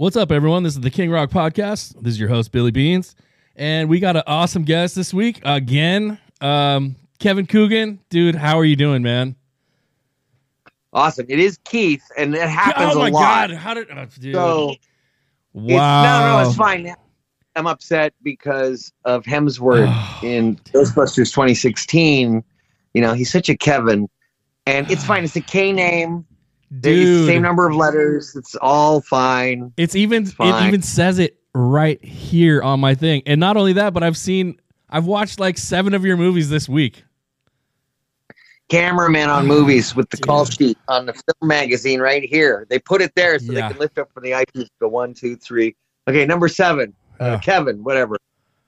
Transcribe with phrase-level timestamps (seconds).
[0.00, 0.62] What's up, everyone?
[0.62, 1.94] This is the King Rock Podcast.
[2.00, 3.14] This is your host, Billy Beans.
[3.54, 6.18] And we got an awesome guest this week again.
[6.40, 8.00] Um, Kevin Coogan.
[8.08, 9.36] Dude, how are you doing, man?
[10.94, 11.26] Awesome.
[11.28, 13.50] It is Keith, and it happens oh my a lot.
[13.50, 14.34] god, how did oh, dude.
[14.34, 14.74] So
[15.52, 15.64] wow.
[15.66, 16.94] it's, no, no, it's fine.
[17.54, 22.42] I'm upset because of Hemsworth in Ghostbusters 2016.
[22.94, 24.08] You know, he's such a Kevin,
[24.64, 25.24] and it's fine.
[25.24, 26.24] It's a K name.
[26.70, 27.26] It's Dude.
[27.26, 28.36] same number of letters.
[28.36, 29.72] It's all fine.
[29.76, 30.68] It's even it fine.
[30.68, 33.22] even says it right here on my thing.
[33.26, 36.68] And not only that, but I've seen I've watched like seven of your movies this
[36.68, 37.02] week.
[38.68, 42.66] Cameraman on movies with the call sheet on the film magazine right here.
[42.70, 43.66] They put it there so Yeah.
[43.66, 44.68] they can lift up from the iTunes.
[44.80, 45.74] Go one, two, three.
[46.06, 46.94] Okay, number seven.
[47.18, 48.16] Uh, Kevin, whatever.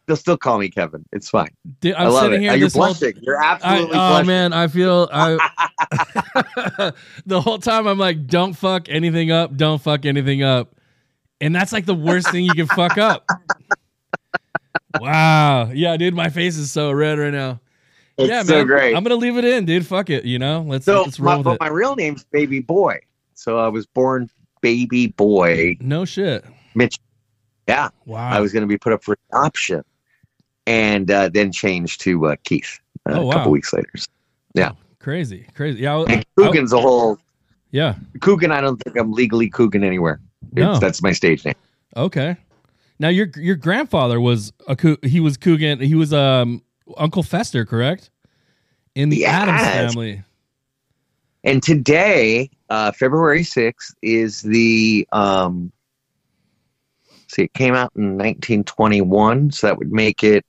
[0.07, 1.05] They'll still call me Kevin.
[1.13, 1.51] It's fine.
[1.81, 2.47] Dude, i I'm love sitting it.
[2.47, 3.15] here you're this whole blushing.
[3.23, 4.27] You're I, absolutely oh blushing.
[4.27, 6.93] man, I feel I
[7.27, 10.77] the whole time I'm like, don't fuck anything up, don't fuck anything up.
[11.41, 13.29] And that's like the worst thing you can fuck up.
[15.01, 15.71] Wow.
[15.73, 17.61] Yeah, dude, my face is so red right now.
[18.19, 18.67] It's yeah, so man.
[18.67, 18.95] great.
[18.95, 19.87] I'm gonna leave it in, dude.
[19.87, 20.27] Fuck it.
[20.27, 20.63] You know?
[20.69, 21.61] Let's so let's my, roll with but it.
[21.61, 23.01] my real name's Baby Boy.
[23.33, 24.29] So I was born
[24.61, 26.45] Baby Boy no shit.
[26.75, 26.99] Mitch.
[27.69, 28.29] Yeah, Wow.
[28.29, 29.85] I was going to be put up for adoption,
[30.67, 32.79] and uh, then changed to uh, Keith
[33.09, 33.91] uh, Oh, a couple weeks later.
[34.55, 34.73] yeah.
[34.99, 35.47] crazy.
[35.55, 35.81] Crazy.
[35.81, 35.97] Yeah.
[35.99, 37.19] I, And Coogan's a whole
[37.71, 37.95] yeah.
[38.21, 38.53] Coogan.
[38.53, 40.21] I don't think I'm legally Coogan anywhere.
[40.53, 40.79] It's- No.
[40.79, 41.55] that's my stage name.
[41.97, 42.37] Okay.
[42.99, 44.77] Now your your grandfather was a
[45.07, 45.81] he was Coogan.
[45.81, 46.63] He was um
[46.97, 48.11] Uncle Fester, correct?
[48.95, 49.63] In the Addams
[49.95, 50.23] family.
[51.45, 55.73] And today, uh, February 6th, is the um,
[57.27, 60.45] see, it came out in 1921, so that would make it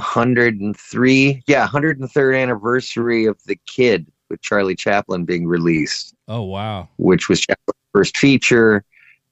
[0.00, 1.42] 103.
[1.46, 6.88] Yeah, 103rd anniversary of The Kid with Charlie Chaplin being released, Oh wow.
[6.98, 8.84] which was Chaplin's first feature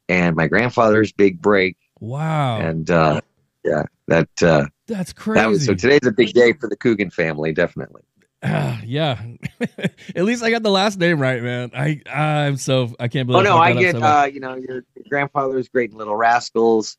[0.09, 1.77] and my grandfather's big break.
[2.01, 2.59] Wow.
[2.59, 3.21] And uh,
[3.65, 5.41] yeah, that uh, That's crazy.
[5.41, 8.03] that was so today's a big day for the Coogan family, definitely.
[8.43, 9.21] Ah, yeah.
[10.17, 11.71] At least I got the last name right, man.
[11.75, 14.55] I I'm so I can't believe Oh no, fucked I get so uh, you know
[14.55, 16.97] your, your grandfather's great Little Rascals.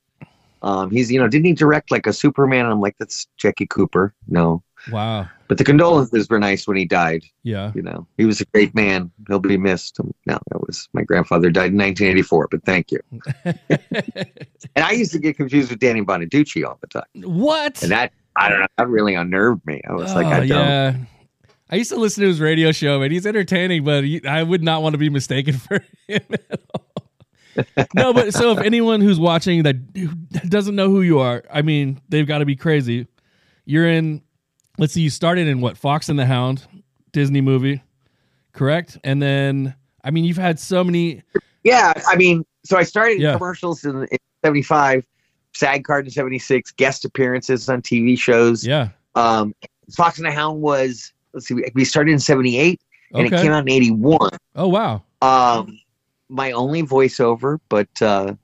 [0.61, 2.65] Um, he's you know didn't he direct like a Superman?
[2.65, 4.13] And I'm like that's Jackie Cooper.
[4.27, 4.61] No,
[4.91, 5.27] wow.
[5.47, 7.23] but the condolences were nice when he died.
[7.43, 7.71] Yeah.
[7.75, 9.11] You know he was a great man.
[9.27, 9.97] He'll be missed.
[10.25, 12.47] No, that was my grandfather died in 1984.
[12.51, 12.99] But thank you.
[14.75, 17.81] And I used to get confused with Danny Bonaduce all the time, what?
[17.81, 19.81] and that I don't know that really unnerved me.
[19.89, 20.47] I was like Oh, I don't.
[20.47, 20.95] yeah.
[21.71, 24.63] I used to listen to his radio show, and he's entertaining, but he, I would
[24.63, 27.08] not want to be mistaken for him at all.
[27.95, 32.01] No, but so if anyone who's watching that doesn't know who you are, I mean,
[32.09, 33.07] they've got to be crazy.
[33.65, 34.21] You're in,
[34.77, 36.65] let's see, you started in what, Fox and the Hound,
[37.11, 37.83] Disney movie,
[38.53, 38.97] correct?
[39.03, 41.23] And then, I mean, you've had so many.
[41.63, 43.33] Yeah, I mean, so I started Yeah.
[43.33, 45.05] commercials in, in '75,
[45.53, 48.65] SAG card in '76, guest appearances on TV shows.
[48.65, 48.89] Yeah.
[49.15, 49.53] Um,
[49.95, 52.81] Fox and the Hound was let's see, we, we started in '78
[53.13, 54.29] and it came out in '81.
[54.55, 55.03] Oh, wow.
[55.21, 55.79] Um,
[56.29, 58.35] my only voiceover, but uh,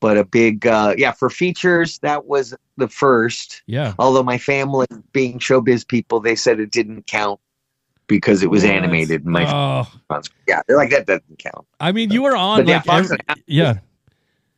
[0.00, 3.62] but a big uh, yeah for features that was the first.
[3.66, 3.94] Yeah.
[3.98, 7.40] Although my family, being showbiz people, they said it didn't count
[8.06, 8.72] because it was What?
[8.72, 9.24] animated.
[9.26, 11.66] My Oh, yeah, they're like that doesn't count.
[11.80, 13.78] I mean, you were on But yeah, like Fox every, and the Hound- yeah.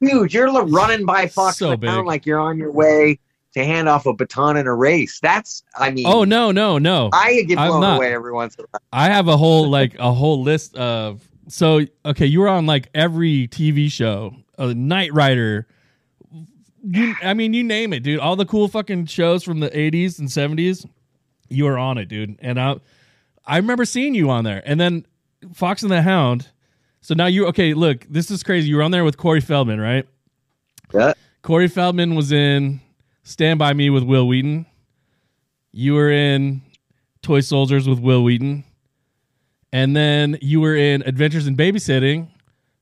[0.01, 0.35] huge.
[0.35, 1.89] You're running by Fox So big.
[2.05, 3.19] like you're on your way
[3.55, 5.21] to hand off a baton in a race.
[5.21, 7.09] That's, I mean, Oh no, no, no.
[7.13, 8.81] I get blown away every once in a while.
[8.93, 12.89] I have a whole like a whole list of so okay, you were on like
[12.95, 15.67] every TV show, uh, Knight Rider.
[16.83, 18.21] You, I mean, you name it, dude.
[18.21, 20.87] All the cool fucking shows from the '80s and '70s,
[21.49, 22.39] you were on it, dude.
[22.41, 22.77] And I,
[23.45, 24.63] I remember seeing you on there.
[24.65, 25.07] And then
[25.55, 26.49] Fox and the Hound.
[27.01, 27.75] So now you okay?
[27.75, 28.69] Look, this is crazy.
[28.69, 30.07] You were on there with Corey Feldman, right?
[30.93, 31.15] Yeah.
[31.43, 32.81] Corey Feldman was in
[33.23, 34.67] Stand By Me with Wil Wheaton.
[35.73, 36.63] You were in
[37.23, 38.65] Toy Soldiers with Wil Wheaton.
[39.73, 42.29] And then you were in Adventures in Babysitting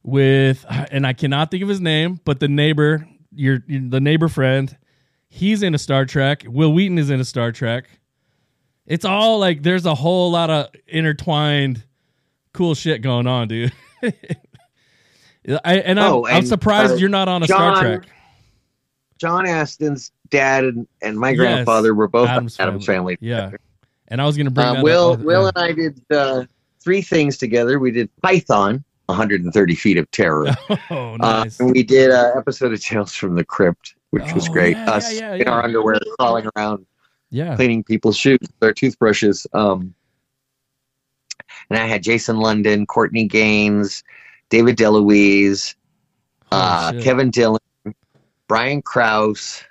[0.03, 4.77] with, and I cannot think of his name, but the neighbor, your the neighbor friend,
[5.29, 6.45] he's in a Star Trek.
[6.49, 7.87] Wil Wheaton is in a Star Trek.
[8.87, 11.83] It's all like there's a whole lot of intertwined
[12.53, 13.73] cool shit going on, dude.
[15.65, 18.07] I, and I'm, Oh, I'm surprised uh, you're not on a Star Trek.
[19.19, 23.17] John Astin's dad and, and my Yes, grandfather were both Adam's Adam's, family.
[23.17, 23.29] family.
[23.29, 23.53] Yeah.
[24.09, 25.21] And I was gonna bring Uh, that Will, up.
[25.21, 26.45] Will and I did uh,
[26.87, 27.81] three things together.
[27.81, 30.47] We did Python, 130 feet of terror.
[30.91, 31.59] oh, Uh, nice.
[31.59, 34.77] and we did an episode of Tales from the Crypt, which was Oh, great.
[34.77, 36.87] yeah, Us yeah, yeah, in our underwear, crawling around,
[37.31, 37.57] yeah.
[37.57, 39.49] cleaning people's shoes with our toothbrushes.
[39.53, 39.93] Um,
[41.71, 44.05] and I had Jason London, Courtney Gaines,
[44.49, 45.75] David DeLuise,
[46.53, 46.93] uh.
[47.03, 47.59] Kevin Dillon,
[48.47, 49.65] Brian Krause.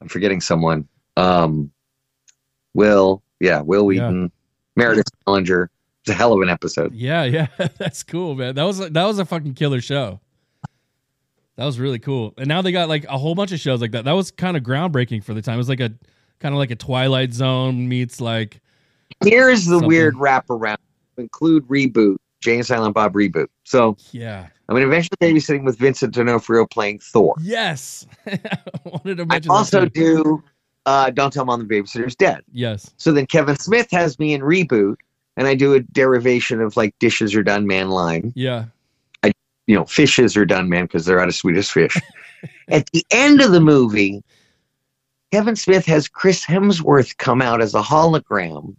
[0.00, 0.88] I'm forgetting someone.
[1.18, 1.70] Um,
[2.72, 3.84] Will, yeah, Will.
[3.84, 4.32] Wheaton,
[4.74, 5.68] Meredith Salenger.
[6.04, 6.94] It's a hell of an episode.
[6.94, 7.46] Yeah, yeah,
[7.78, 8.54] that's cool, man.
[8.54, 10.20] That was a, that was a fucking killer show.
[11.56, 12.34] That was really cool.
[12.36, 14.04] And now they got like a whole bunch of shows like that.
[14.04, 15.54] That was kind of groundbreaking for the time.
[15.54, 15.92] It was like a
[16.40, 18.60] kind of like a Twilight Zone meets like
[19.22, 19.88] Here's the Something.
[19.88, 20.76] weird wraparound.
[21.16, 23.46] Include reboot, Jay and Silent Bob reboot.
[23.62, 24.48] So yeah.
[24.68, 27.34] I'm mean, eventually babysitting with Vincent D'Onofrio playing Thor.
[27.40, 28.06] Yes.
[28.26, 28.38] I
[28.84, 30.22] wanted to I mention also that too.
[30.22, 30.44] do
[30.86, 32.42] uh, Don't Tell Mom the Babysitter's Dead.
[32.52, 32.90] Yes.
[32.96, 34.96] So then Kevin Smith has me in reboot,
[35.36, 38.32] and I do a derivation of like dishes are done man line.
[38.34, 38.66] Yeah.
[39.22, 39.32] I,
[39.66, 41.96] You know, fishes are done man because they're out of Swedish fish.
[42.68, 44.22] At the end of the movie,
[45.32, 48.76] Kevin Smith has Chris Hemsworth come out as a hologram,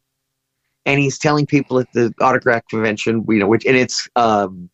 [0.86, 4.70] and he's telling people at the autograph convention, you know, which and it's um,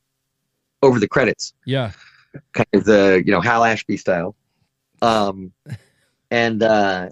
[0.84, 1.54] over the credits.
[1.66, 1.92] Yeah.
[2.54, 4.36] kind of the you know Hal Ashby style.
[5.02, 5.52] Um,
[6.30, 7.10] and uh,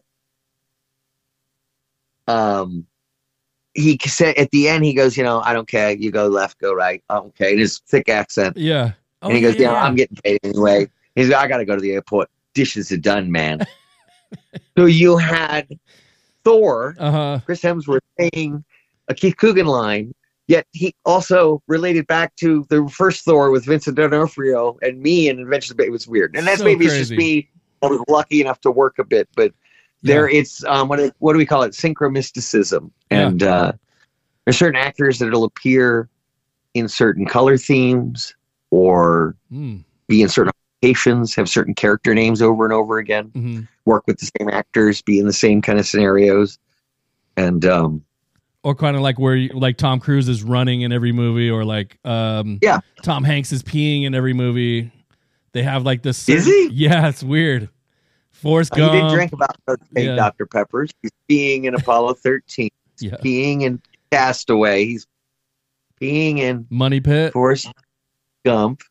[2.27, 2.86] um,
[3.74, 5.92] he said at the end he goes, you know, I don't care.
[5.92, 7.04] You go left, go right.
[7.10, 7.50] I don't care.
[7.50, 8.92] In his thick accent, Yeah.
[9.21, 9.74] Oh, and he goes, yeah.
[9.74, 10.89] yeah, I'm getting paid anyway.
[11.16, 12.30] He's, I got to go to the airport.
[12.54, 13.60] Dishes are done, man.
[14.77, 15.68] so you had
[16.44, 17.39] Thor, Uh-huh.
[17.45, 18.63] Chris Hemsworth saying
[19.07, 20.13] a Keith Coogan line,
[20.48, 25.39] yet he also related back to the first Thor with Vincent D'Onofrio and me and
[25.39, 26.36] Adventures of It was weird.
[26.36, 27.50] And that's So maybe it's just me.
[27.81, 29.54] I was lucky enough to work a bit, but
[30.01, 31.72] there it's um what do- what do we call it?
[31.74, 32.92] Synchromysticism.
[33.12, 33.28] Yeah.
[33.28, 33.72] And uh
[34.46, 36.10] there's certain actors that'll appear
[36.74, 38.34] in certain color themes
[38.72, 39.84] or Mm.
[40.07, 40.54] be in certain
[40.84, 45.01] locations, have certain character names over and over again hmm work with the same actors,
[45.01, 46.60] be in the same kind of scenarios.
[47.38, 48.04] And um,
[48.63, 51.66] Or kind of like where you, like Tom Cruise is running in every movie, or
[51.66, 52.80] like um Yeah.
[53.04, 54.92] Tom Hanks is peeing in every movie.
[55.54, 56.30] They have like this.
[56.30, 56.69] Is he?
[56.72, 57.69] Yeah, it's weird.
[58.41, 60.15] Forrest he didn't drink about those Yeah.
[60.15, 60.45] Dr.
[60.45, 60.91] Peppers.
[61.01, 62.69] He's peeing in Apollo 13.
[63.00, 63.12] Yeah.
[63.24, 63.81] Peeing in
[64.12, 64.86] Castaway.
[64.86, 65.07] He's
[66.01, 67.33] peeing in Money Pit.
[67.33, 67.71] Forrest
[68.45, 68.81] Gump.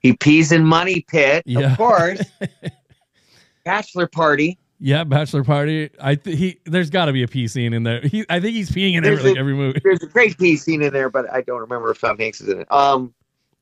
[0.00, 1.72] He pees in Money Pit, Yeah.
[1.72, 2.20] of course.
[3.64, 4.58] Bachelor Party.
[4.78, 5.90] Yeah, Bachelor Party.
[6.00, 8.00] I th- he there's got to be a pee scene in there.
[8.02, 9.80] He I think he's peeing in every, There's like every movie.
[9.82, 12.48] There's a great pee scene in there, but I don't remember if Tom Hanks is
[12.50, 12.70] in it.
[12.70, 13.14] Um,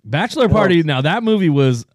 [0.04, 0.82] Bachelor Party.
[0.82, 1.86] Now that movie was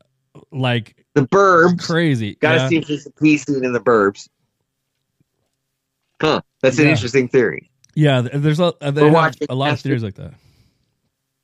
[0.51, 1.85] like The Burbs.
[1.85, 2.35] crazy.
[2.35, 2.69] Got to Yeah.
[2.69, 4.27] see if there's a pee scene in The Burbs.
[6.21, 6.41] Huh.
[6.61, 6.91] That's an Yeah.
[6.91, 7.69] interesting theory.
[7.95, 10.33] Yeah, there's a uh, they We're watching a lot of Master- theories like that.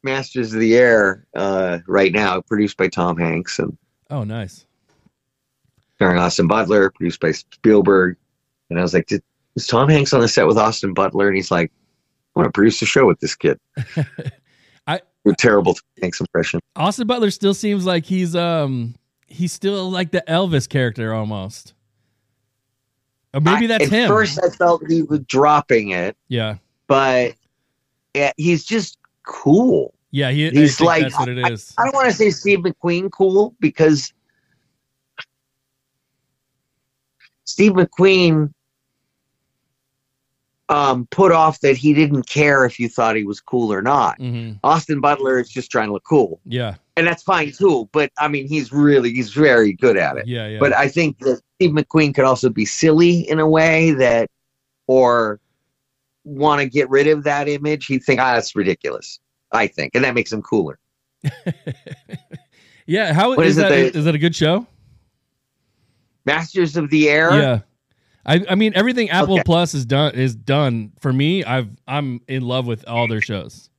[0.04, 3.77] Masters of the Air uh, right now, produced by Tom Hanks and
[4.10, 4.65] Oh, nice.
[5.96, 8.17] starring Austin Butler, produced by Spielberg.
[8.70, 9.24] And I was like, Did,
[9.55, 11.27] was Tom Hanks on the set with Austin Butler?
[11.27, 11.72] And he's like,
[12.36, 13.60] I want to produce a show with this kid.
[14.88, 16.60] I- a terrible Tom Hanks impression.
[16.75, 18.94] Austin Butler still seems like he's um
[19.27, 21.74] he's still like the Elvis character almost.
[23.34, 24.08] Or maybe I- that's at him.
[24.08, 26.55] first, I felt he was dropping it, yeah.
[26.88, 27.36] but
[28.13, 29.94] yeah, he's just cool.
[30.12, 31.74] Yeah, he, He's like- that's what it is.
[31.77, 34.13] I don't want to say Steve McQueen cool because
[37.44, 38.53] Steve McQueen
[40.70, 44.17] um, put off that he didn't care if you thought he was cool or not.
[44.17, 47.89] hmm Austin Butler is just trying to look cool, Yeah, and that's fine too.
[47.91, 50.27] But I mean, he's really he's very good at it.
[50.27, 50.59] yeah, yeah.
[50.59, 54.29] But I think that Steve McQueen could also be silly in a way that,
[54.87, 55.39] or
[56.23, 57.85] want to get rid of that image.
[57.87, 59.19] He'd think, ah, that's ridiculous.
[59.51, 60.79] I think, and that makes him cooler.
[62.85, 63.69] yeah, how is is that?
[63.69, 64.65] they- Is that a good show?
[66.25, 67.31] Masters of the Air.
[67.39, 67.59] Yeah.
[68.25, 69.43] I, I mean everything Apple Okay.
[69.43, 71.43] Plus is done is done for me.
[71.43, 73.69] I've I'm in love with all their shows.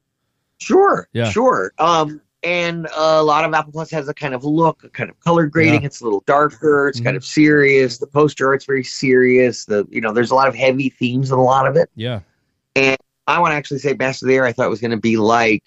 [0.58, 1.08] Sure.
[1.12, 1.30] Yeah.
[1.30, 1.72] Sure.
[1.78, 5.18] Um, and a lot of Apple Plus has a kind of look, a kind of
[5.20, 5.82] color grading.
[5.82, 6.88] It's a little darker.
[6.88, 7.04] It's Mhm.
[7.04, 7.98] kind of serious.
[7.98, 9.64] The poster art's very serious.
[9.64, 11.90] The you know, there's a lot of heavy themes in a lot of it.
[11.96, 12.20] Yeah.
[12.76, 14.44] And I want to actually say Master of the Air.
[14.44, 15.64] I thought was going to be like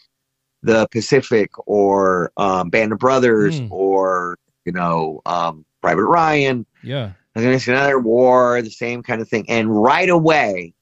[0.63, 3.67] the Pacific or um, Band of Brothers Hmm.
[3.71, 6.65] or you know um, Private Ryan.
[6.81, 7.11] Yeah.
[7.35, 9.45] I was going to see another war, the same kind of thing.
[9.49, 10.73] And right away,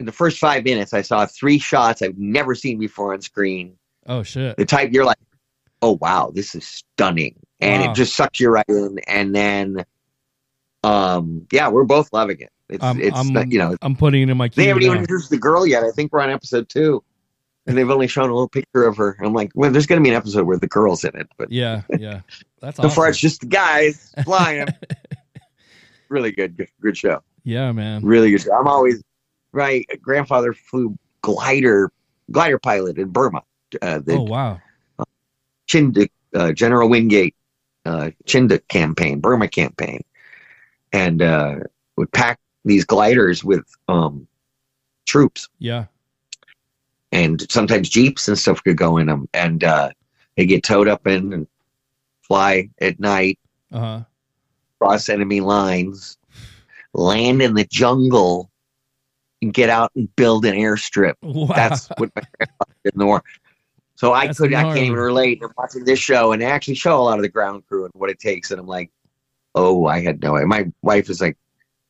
[0.00, 3.76] in the first five minutes, I saw three shots I've never seen before on screen.
[4.06, 4.56] Oh shit.
[4.56, 5.18] The type you're like,
[5.82, 7.90] oh wow, this is stunning, and Wow.
[7.90, 8.98] it just sucks you right in.
[9.06, 9.84] And then,
[10.82, 12.50] um, yeah, we're both loving it.
[12.68, 15.30] It's I'm- it's I'm- you know I'm putting it in my they haven't even introduced
[15.30, 15.82] the girl yet.
[15.84, 17.02] I think we're on episode two,
[17.66, 19.16] and they've only shown a little picture of her.
[19.22, 21.52] I'm like, well, there's going to be an episode where the girl's in it, but
[21.52, 22.20] Yeah, yeah.
[22.60, 24.66] That's so far it's just the guys flying.
[26.08, 27.22] really good, good, good show.
[27.44, 28.02] Yeah, man.
[28.04, 28.54] Really good show.
[28.54, 29.02] I'm always
[29.52, 29.86] right.
[30.00, 31.92] Grandfather flew glider,
[32.30, 33.42] glider pilot in Burma.
[33.82, 34.60] Uh, the Oh wow.
[35.68, 37.34] Chindit uh, General Wingate
[37.84, 40.02] uh, Chindit campaign, Burma campaign,
[40.92, 41.56] and uh,
[41.96, 44.26] would pack these gliders with um,
[45.06, 45.86] troops, Yeah.
[47.12, 49.90] and sometimes jeeps and stuff could go in them, and uh,
[50.36, 51.46] they get towed up in and
[52.22, 53.38] fly at night,
[53.72, 54.00] Uh huh.
[54.80, 56.16] cross enemy lines,
[56.94, 58.50] land in the jungle,
[59.42, 61.14] and get out and build an airstrip.
[61.22, 61.54] Wow.
[61.54, 63.22] That's what my grandfather did in the war.
[63.96, 65.40] So I That's could I can't even relate.
[65.42, 67.92] I'm watching this show and they actually show a lot of the ground crew and
[67.94, 68.90] what it takes, and I'm like,
[69.54, 70.46] oh, I had no idea.
[70.46, 71.36] My wife is like,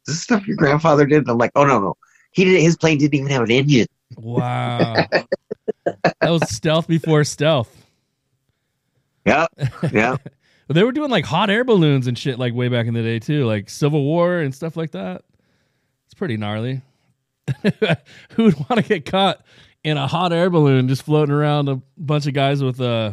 [0.07, 1.19] is this stuff your grandfather did?
[1.19, 1.97] And I'm like, oh no no,
[2.33, 2.61] he did.
[2.61, 3.87] His plane didn't even have an engine.
[4.17, 5.07] wow.
[5.85, 7.75] that was stealth before stealth.
[9.25, 9.47] Yeah,
[9.93, 10.17] yeah.
[10.67, 13.03] But they were doing like hot air balloons and shit like way back in the
[13.03, 15.23] day too, like Civil War and stuff like that.
[16.07, 16.81] It's pretty gnarly.
[18.31, 19.45] Who would want to get caught
[19.85, 23.13] in a hot air balloon just floating around a bunch of guys with uh,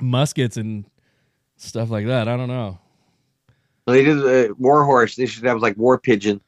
[0.00, 0.84] muskets and
[1.56, 2.28] stuff like that?
[2.28, 2.78] I don't know.
[3.86, 5.16] Well, they did the war horse.
[5.16, 6.40] They should have like war pigeon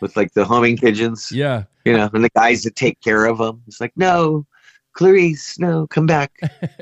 [0.00, 3.38] with like the humming pigeons, Yeah, you know, and the guys that take care of
[3.38, 3.62] them.
[3.66, 4.46] It's like, no,
[4.94, 6.32] Clarice, no, come back.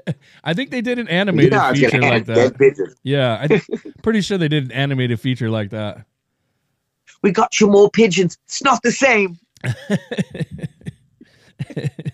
[0.45, 2.95] I think they did an animated Yeah, I feature like that.
[3.03, 6.07] Yeah, I'm pretty sure they did an animated feature like that.
[7.23, 8.39] We got you more pigeons.
[8.47, 9.39] It's not the same.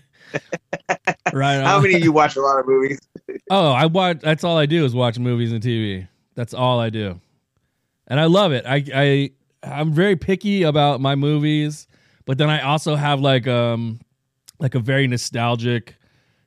[1.31, 1.61] Right.
[1.63, 1.83] How on.
[1.83, 2.99] many of you watch a lot of movies?
[3.51, 4.19] Oh, I watch.
[4.21, 6.07] That's all I do is watch movies and TV.
[6.35, 7.19] That's all I do,
[8.07, 8.63] and I love it.
[8.67, 9.31] I I
[9.63, 11.87] I'm very picky about my movies,
[12.25, 13.99] but then I also have like um
[14.59, 15.95] like a very nostalgic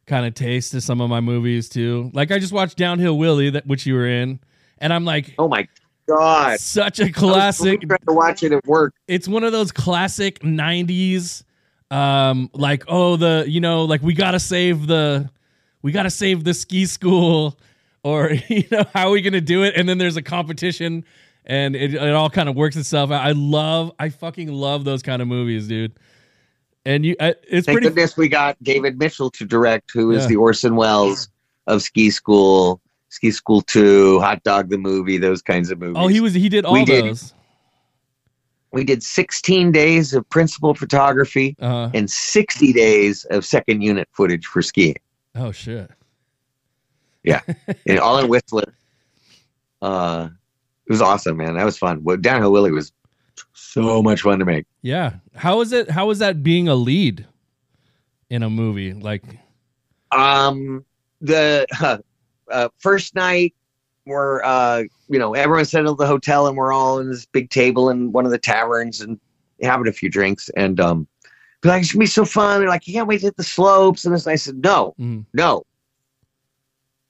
[0.06, 2.10] kind of taste to some of my movies too.
[2.14, 4.40] Like I just watched Downhill Willie, that which you were in,
[4.78, 5.66] and I'm like, Oh my
[6.08, 6.58] god!
[6.60, 7.80] such a was classic.
[7.80, 8.94] trying to watch it at work.
[9.08, 11.42] it's one of those classic 90s
[11.92, 15.28] um like oh the you know like we gotta save the
[15.82, 17.58] we gotta save the ski school
[18.02, 21.04] or you know how are we gonna do it and then there's a competition
[21.44, 25.02] and it, it all kind of works itself out i love i fucking love those
[25.02, 25.92] kind of movies dude
[26.84, 30.22] and you I, it's Thank pretty goodness we got David Mitchell to direct, who is
[30.22, 30.28] Yeah.
[30.28, 31.28] the Orson Welles
[31.68, 35.96] of Ski School, Ski School Two, Hot Dog the movie, those kinds of movies.
[35.96, 37.20] oh he was he did all We did.
[38.72, 44.46] We did 16 days of principal photography uh and 60 days of second unit footage
[44.46, 44.96] for skiing,
[45.34, 45.90] oh shit
[47.24, 47.40] Yeah.
[47.86, 48.74] and all in Whistler.
[49.80, 50.28] Uh,
[50.86, 51.54] it was awesome, man.
[51.54, 52.02] That was fun.
[52.02, 52.92] Well, Downhill Willie was
[53.52, 54.66] so much fun to make.
[54.82, 57.26] yeah how is it how is that being a lead
[58.28, 59.22] in a movie like
[60.10, 60.84] Um,
[61.20, 61.66] the
[62.50, 63.54] uh, first night,
[64.06, 67.50] we're uh, you know, everyone settled at the hotel, and we're all in this big
[67.50, 69.18] table in one of the taverns and
[69.62, 71.06] having a few drinks, and um,
[71.60, 72.60] be like, it's gonna be so fun.
[72.60, 74.26] They're like, you can't wait to hit the slopes, and this.
[74.26, 75.64] And I said, no, mm, no.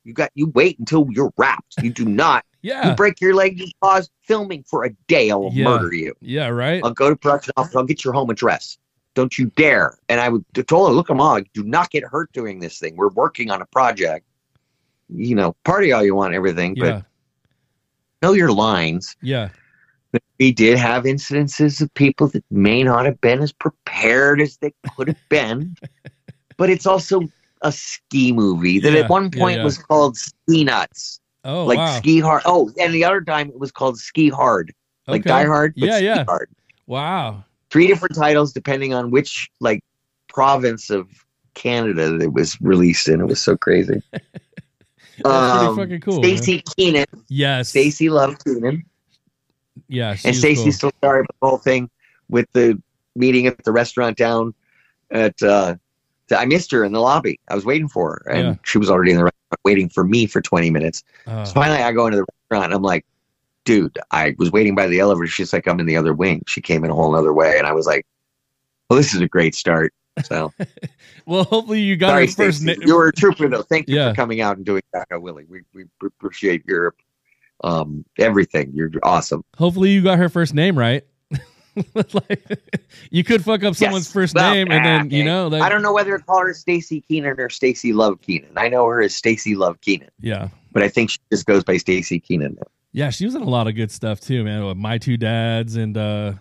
[0.04, 1.76] You got you wait until you're wrapped.
[1.82, 2.44] You do not.
[2.62, 5.30] yeah You break your leg, you pause filming for a day.
[5.30, 5.64] I will Yeah.
[5.64, 6.14] murder you.
[6.20, 6.80] Yeah, right.
[6.84, 7.74] I'll go to production office.
[7.76, 8.78] I'll get your home address.
[9.14, 9.98] Don't you dare.
[10.08, 12.96] And I would told her, look, I'm all, do not get hurt doing this thing.
[12.96, 14.26] We're working on a project.
[15.14, 17.02] You know, party all you want, everything, but Yeah,
[18.22, 19.16] know your lines.
[19.22, 19.50] yeah,
[20.38, 24.72] We did have incidences of people that may not have been as prepared as they
[24.96, 25.76] could have been,
[26.58, 27.22] but it's also
[27.62, 29.64] a ski movie that Yeah, at one yeah, point yeah.
[29.64, 32.42] was called Ski Nuts, Oh like wow, Ski Hard.
[32.44, 34.72] Oh, and the other time it was called Ski Hard,
[35.10, 35.28] like Okay.
[35.28, 36.24] Die Hard, but Yeah, Ski yeah.
[36.26, 36.48] Hard.
[36.86, 37.44] wow.
[37.70, 39.80] three different titles depending on which like
[40.28, 41.08] province of
[41.54, 43.20] Canada that it was released in.
[43.20, 44.02] It was so crazy.
[45.30, 46.22] That's Um, fucking cool.
[46.22, 47.04] Staci Keanan.
[47.28, 48.84] Yes, Stacy loved Keenan.
[49.88, 50.72] Yeah, And Stacy's cool.
[50.72, 51.90] still sorry about the whole thing
[52.28, 52.80] with the
[53.16, 54.54] meeting at the restaurant down
[55.10, 55.74] at uh
[56.34, 57.38] I missed her in the lobby.
[57.48, 58.54] I was waiting for her and Yeah.
[58.64, 61.04] she was already in the restaurant waiting for me for 20 minutes.
[61.26, 63.04] Oh, So finally I go into the restaurant and I'm like,
[63.64, 65.26] dude, I was waiting by the elevator.
[65.26, 66.42] She's like, I'm in the other wing.
[66.46, 67.58] She came in a whole other way.
[67.58, 68.06] And I was like,
[68.88, 69.92] well, this is a great start.
[70.24, 70.52] So
[71.26, 72.76] well, hopefully you got sorry, her first name.
[72.82, 73.62] you were a trooper though.
[73.62, 74.10] Thank you Yeah.
[74.10, 75.46] for coming out and doing that, Willie.
[75.48, 76.94] We, we appreciate your
[77.64, 78.72] um everything.
[78.74, 79.42] You're awesome.
[79.56, 81.04] Hopefully you got her first name right.
[81.94, 82.60] like,
[83.10, 84.12] you could fuck up someone's Yes.
[84.12, 86.52] first Well, name, and then you know, like, I don't know whether to call her
[86.52, 88.50] Staci Keanan or Stacy Love Keenan.
[88.56, 91.76] I know her as Stacy Love Keenan, yeah, but I think she just goes by
[91.76, 92.56] Staci Keanan.
[92.56, 92.62] now.
[92.92, 93.08] yeah.
[93.08, 94.66] She was in a lot of good stuff too, man.
[94.66, 96.32] With My Two Dads and uh,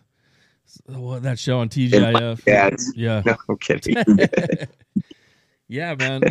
[0.86, 2.42] what that show on TGIF.
[2.46, 3.96] Yeah, Yeah, No, kidding.
[5.68, 6.22] yeah, man.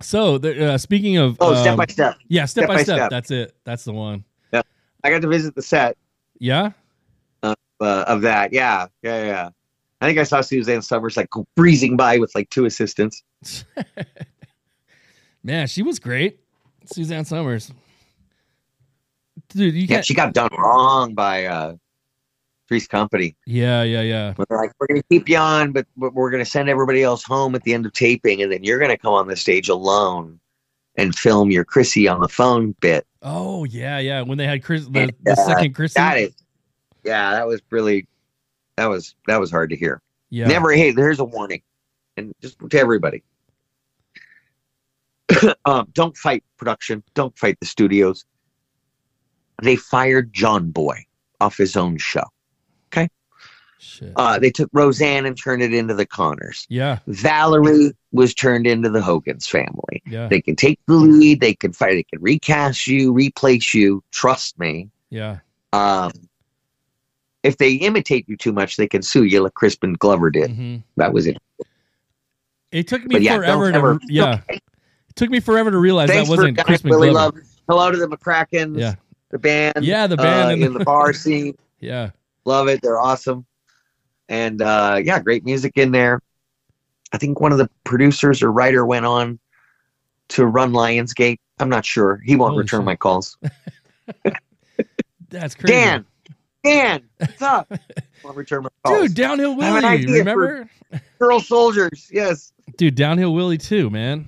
[0.00, 2.16] So, the, uh, speaking of, oh, step um, by step.
[2.28, 2.96] yeah, step, Step by by step.
[2.96, 3.10] Step.
[3.10, 3.54] That's it.
[3.64, 4.24] That's the one.
[4.52, 4.62] Yeah,
[5.02, 5.96] I got to visit the set
[6.38, 6.70] Yeah.
[7.42, 8.52] uh, of that.
[8.52, 9.48] Yeah, yeah, yeah.
[10.00, 13.24] I think I saw Suzanne Somers like breezing by with like two assistants.
[15.42, 16.38] Man, she was great.
[16.86, 17.72] Suzanne Somers.
[19.48, 20.06] Dude, you Yeah, can't.
[20.06, 21.74] she got done wrong by uh,
[22.68, 23.34] Three's Company.
[23.46, 24.34] Yeah, yeah, yeah.
[24.36, 26.68] But they're like, we're going to keep you on, but, but we're going to send
[26.68, 29.26] everybody else home at the end of taping, and then you're going to come on
[29.26, 30.38] the stage alone
[30.96, 33.06] and film your Chrissy on the phone bit.
[33.22, 34.22] Oh, yeah, yeah.
[34.22, 35.94] When they had Chris, the, And, the uh, second Chrissy.
[35.96, 36.34] That is,
[37.04, 38.06] yeah, that was really,
[38.76, 40.02] that was that was hard to hear.
[40.30, 40.46] Yeah.
[40.46, 41.62] Never, hey, there's a warning,
[42.16, 43.22] and just to everybody,
[45.64, 48.24] um, don't fight production, don't fight the studios.
[49.62, 51.06] They fired John Boy
[51.40, 52.24] off his own show.
[53.80, 54.12] Shit.
[54.16, 56.66] Uh, they took Roseanne and turned it into the Conners.
[56.68, 60.02] yeah, Valerie was turned into the Hogan's family.
[60.06, 61.40] yeah, They can take the lead.
[61.40, 61.92] They can fight.
[61.94, 64.02] They can recast you, replace you.
[64.10, 64.90] Trust me.
[65.10, 65.38] yeah.
[65.72, 66.10] Um,
[67.44, 70.50] if they imitate you too much, they can sue you, like Crispin Glover did.
[70.50, 71.38] hmm That was it.
[72.72, 73.78] It took me But yeah, forever don't to.
[73.78, 74.40] ever- yeah.
[74.48, 74.60] It
[75.14, 77.36] took me forever to realize Thanks that wasn't Crispin really Glover.
[77.38, 77.46] love.
[77.68, 78.78] Hello to the McCrackens.
[78.78, 78.94] Yeah.
[79.30, 79.84] The band.
[79.84, 81.56] Yeah, the band uh, in the bar scene.
[81.80, 82.10] Yeah.
[82.44, 82.80] Love it.
[82.82, 83.46] They're awesome.
[84.28, 86.20] And uh, yeah, great music in there.
[87.12, 89.38] I think one of the producers or writer went on
[90.28, 91.38] to run Lionsgate.
[91.58, 92.20] I'm not sure.
[92.24, 92.86] He won't Holy return shit.
[92.86, 93.36] my calls.
[95.30, 95.74] That's crazy.
[95.74, 96.06] Dan,
[96.64, 97.72] Dan, what's up?
[98.24, 99.08] won't return my calls.
[99.08, 100.06] Dude, Downhill Willie.
[100.06, 100.68] Remember?
[101.18, 102.52] Girl soldiers, yes.
[102.76, 104.26] Dude, Downhill Willie too, man.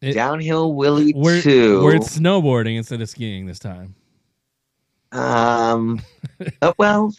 [0.00, 1.82] It- Downhill Willie Where, two.
[1.82, 3.94] where it's snowboarding instead of skiing this time.
[5.12, 6.02] Um,
[6.62, 7.14] oh, well,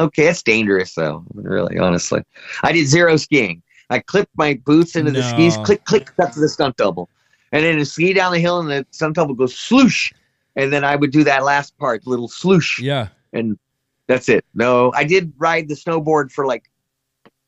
[0.00, 1.24] okay, it's dangerous though.
[1.34, 2.22] Really, honestly,
[2.62, 3.62] I did zero skiing.
[3.90, 7.08] I clipped my boots into the skis, click, click, cut to the stunt double,
[7.52, 10.12] and then ski down the hill, and the stunt double goes sloosh,
[10.56, 13.08] and then I would do that last part, little sloosh, Yeah.
[13.34, 13.58] and
[14.06, 14.44] that's it.
[14.54, 16.64] No, I did ride the snowboard for like,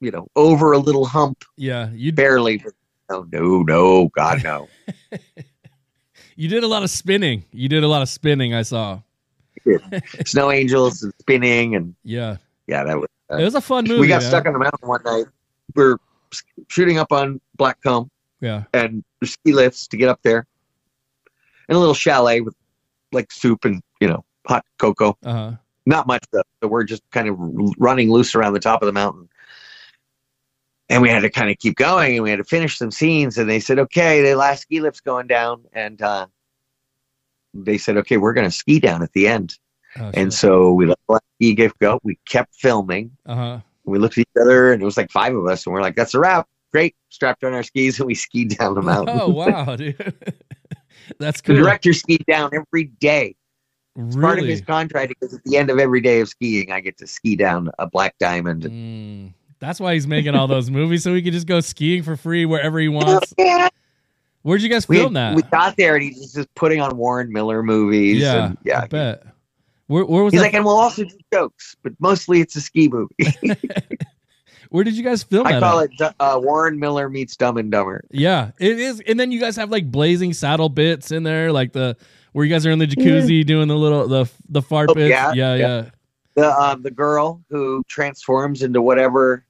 [0.01, 1.91] you know, over a little hump, Yeah.
[1.95, 2.63] You barely.
[3.11, 4.69] No, no, no, God, no.
[6.37, 7.45] you did a lot of spinning.
[7.51, 9.01] You did a lot of spinning, I saw.
[10.27, 12.37] Snow angels and spinning, and Yeah.
[12.67, 13.09] yeah, that was.
[13.31, 14.01] It was a fun movie.
[14.01, 15.25] we got stuck on the mountain one night.
[15.75, 15.97] We're
[16.69, 18.09] shooting up on Blackcomb
[18.41, 18.65] Yeah.
[18.73, 20.47] and there's ski lifts to get up there,
[21.69, 22.55] and a little chalet with
[23.13, 25.17] like soup and you know hot cocoa.
[25.25, 25.53] Uh-huh.
[25.87, 26.43] Not much though.
[26.63, 27.37] So we're just kind of
[27.79, 29.29] running loose around the top of the mountain.
[30.89, 33.39] And we had to kind of keep going and we had to finish some scenes.
[33.39, 35.65] And they said, okay, the last ski lift's going down.
[35.73, 36.27] And uh,
[37.65, 39.57] they said, okay, we're going to ski down at the end.
[39.99, 40.35] Oh, And shit.
[40.35, 41.99] so we let the ski lift go.
[42.03, 43.11] We kept filming.
[43.27, 43.61] uh-huh.
[43.85, 45.95] we looked at each other and it was like five of us and we're like
[45.97, 49.29] that's a wrap great strapped on our skis and we skied down the mountain Oh,
[49.29, 49.97] wow, dude.
[51.21, 51.63] That's the cool.
[51.63, 53.37] director skied down every day
[53.97, 56.81] It's part of his contract because at the end of every day of skiing i
[56.81, 61.03] get to ski down a black diamond Mm, that's why he's making all those movies
[61.05, 63.33] so he can just go skiing for free wherever he wants.
[63.39, 63.69] yeah.
[64.47, 65.35] Where'd you guys we, film that?
[65.35, 68.87] we got there and he's just putting on warren miller movies yeah, and yeah I
[68.87, 69.25] bet.
[69.89, 70.47] Where, where was he's that?
[70.47, 73.15] like and we'll also do jokes but mostly it's a ski movie
[74.71, 75.61] where did you guys film i that?
[75.61, 75.91] call at?
[75.99, 79.01] it uh, warren miller meets dumb and dumber Yeah, it is.
[79.01, 81.97] And then you guys have like blazing saddle bits in there, like the
[82.33, 85.11] where you guys are in the jacuzzi doing the little the the fart Oh, bits.
[85.11, 85.67] yeah, yeah, yeah.
[85.67, 85.91] yeah.
[86.35, 89.45] the um, the girl who transforms into whatever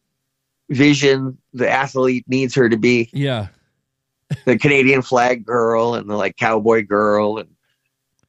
[0.70, 3.48] vision the athlete needs her to be Yeah.
[4.44, 7.48] The canadian flag girl and the like cowboy girl and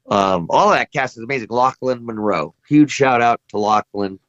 [0.09, 4.19] um, all that cast is amazing Lochlyn Munro huge shout out to Lochlyn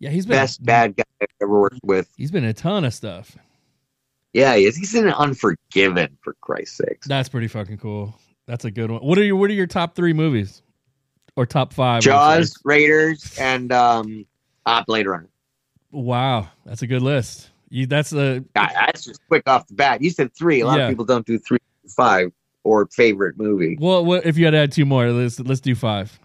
[0.00, 2.84] Yeah, he's been best bad guy i've ever worked with He's been in a ton
[2.84, 3.36] of stuff.
[4.32, 4.76] yeah he is.
[4.76, 8.14] he's in unforgiven for christ's sakes That's pretty fucking cool.
[8.46, 9.00] That's a good one.
[9.02, 10.62] What are your What are your top three movies,
[11.36, 12.02] or top five?
[12.02, 14.26] Jaws raiders and um,
[14.66, 15.28] uh, blade runner
[15.92, 17.50] Wow, that's a good list.
[17.74, 20.78] You that's a Ah, that's just quick off the bat you said three a lot
[20.78, 20.84] Yeah.
[20.84, 21.58] of people don't do three
[21.96, 22.30] five
[22.64, 24.04] or favorite movie well.
[24.04, 25.08] What if you had to add two more?
[25.10, 26.18] Let's let's do five.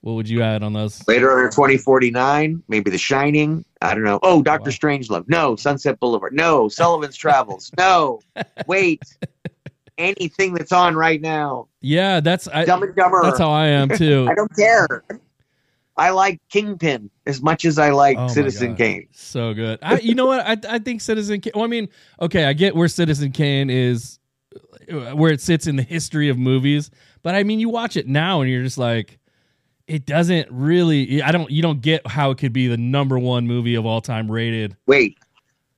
[0.00, 1.02] What would you add on those?
[1.02, 3.64] Blade Runner 2049, maybe The Shining.
[3.82, 4.20] I don't know.
[4.22, 4.76] Oh, Doctor Wow.
[4.76, 5.24] Strangelove.
[5.28, 6.32] No, Sunset Boulevard.
[6.32, 7.72] No, Sullivan's Travels.
[7.76, 8.20] No,
[8.68, 9.02] wait.
[9.98, 11.66] Anything that's on right now.
[11.80, 13.20] Yeah, that's I, Dumb and Dumber.
[13.22, 14.28] that's how I am too.
[14.30, 15.02] I don't care.
[15.96, 19.08] I like Kingpin as much as I like Oh Citizen Kane.
[19.12, 19.78] So good.
[19.82, 20.40] I, you know what?
[20.40, 21.52] I I think Citizen Kane.
[21.54, 21.88] Well, I mean,
[22.20, 24.18] okay, I get where Citizen Kane is,
[24.88, 26.90] where it sits in the history of movies.
[27.22, 29.18] But I mean, you watch it now and you're just like,
[29.86, 31.22] it doesn't really.
[31.22, 31.50] I don't.
[31.50, 34.76] You don't get how it could be the number one movie of all time rated.
[34.86, 35.16] Wait,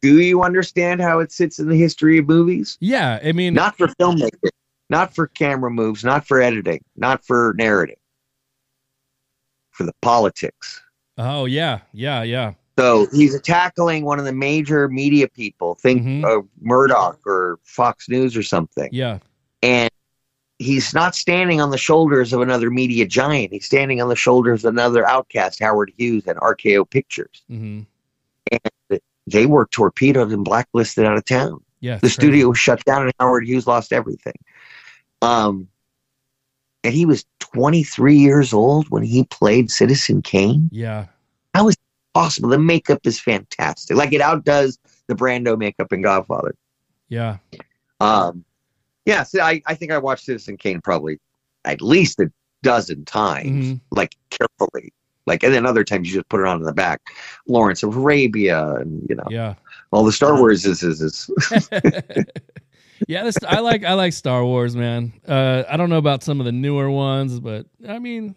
[0.00, 2.76] do you understand how it sits in the history of movies?
[2.80, 4.50] Yeah, I mean, Not for filmmaking,
[4.90, 7.98] not for camera moves, not for editing, not for narrative,
[9.78, 10.82] for the politics.
[11.18, 12.52] oh yeah, yeah, yeah.
[12.78, 16.24] So he's tackling one of the major media people, think Mhm.
[16.24, 18.88] of Murdoch or Fox News or something.
[18.92, 19.18] Yeah.
[19.62, 19.90] And
[20.60, 23.52] he's not standing on the shoulders of another media giant.
[23.52, 27.42] He's standing on the shoulders of another outcast, Howard Hughes and RKO Pictures.
[27.48, 27.80] hmm
[29.26, 31.62] They were torpedoed and blacklisted out of town.
[31.80, 31.96] Yeah.
[31.96, 32.14] The crazy.
[32.14, 34.34] studio was shut down and Howard Hughes lost everything.
[35.20, 35.68] Um,
[36.84, 40.68] and he was 23 years old when he played Citizen Kane.
[40.72, 41.06] Yeah.
[41.54, 41.76] That was
[42.14, 42.48] possible.
[42.48, 43.96] The makeup is fantastic.
[43.96, 46.54] Like it outdoes the Brando makeup in Godfather.
[47.08, 47.38] Yeah.
[48.00, 48.44] Um,
[49.06, 51.18] yeah, so I, I think I watched Citizen Kane probably
[51.64, 52.30] at least a
[52.62, 53.80] dozen times, Mhm.
[53.90, 54.92] like carefully.
[55.26, 57.00] Like, and then other times you just put it on in the back.
[57.46, 59.54] Lawrence of Arabia, and you know, Yeah.
[59.90, 61.30] all the Star Wars is is, is
[63.06, 65.12] yeah, this, I like I like Star Wars, man.
[65.26, 68.34] Uh, I don't know about some of the newer ones, but I mean,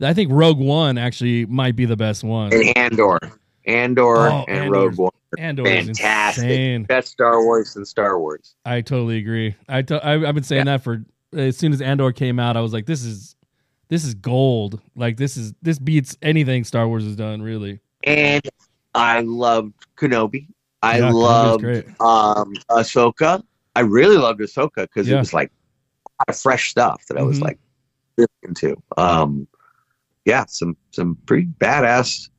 [0.00, 2.52] I think Rogue One actually might be the best one.
[2.52, 3.18] and Andor,
[3.64, 5.10] Andor, Oh, and Andor's Rogue One.
[5.38, 6.44] Andor Fantastic.
[6.44, 6.84] insane.
[6.84, 8.54] Best Star Wars than Star Wars.
[8.64, 9.56] I totally agree.
[9.68, 12.56] I to, I, I've been saying that for as soon as Andor came out.
[12.56, 13.34] I was like, this is
[13.88, 14.80] this is gold.
[14.94, 17.42] Like this is this beats anything Star Wars has done.
[17.42, 17.80] Really.
[18.04, 18.42] And
[18.94, 20.46] I loved Kenobi.
[20.82, 21.64] I Yeah, loved
[22.00, 23.42] um, Ahsoka.
[23.76, 25.16] I really loved Ahsoka because Yeah.
[25.16, 27.42] it was like a lot of fresh stuff that I was Mhm.
[27.42, 27.58] like
[28.16, 28.82] really into.
[28.96, 29.46] Um,
[30.24, 32.30] yeah, some some pretty badass.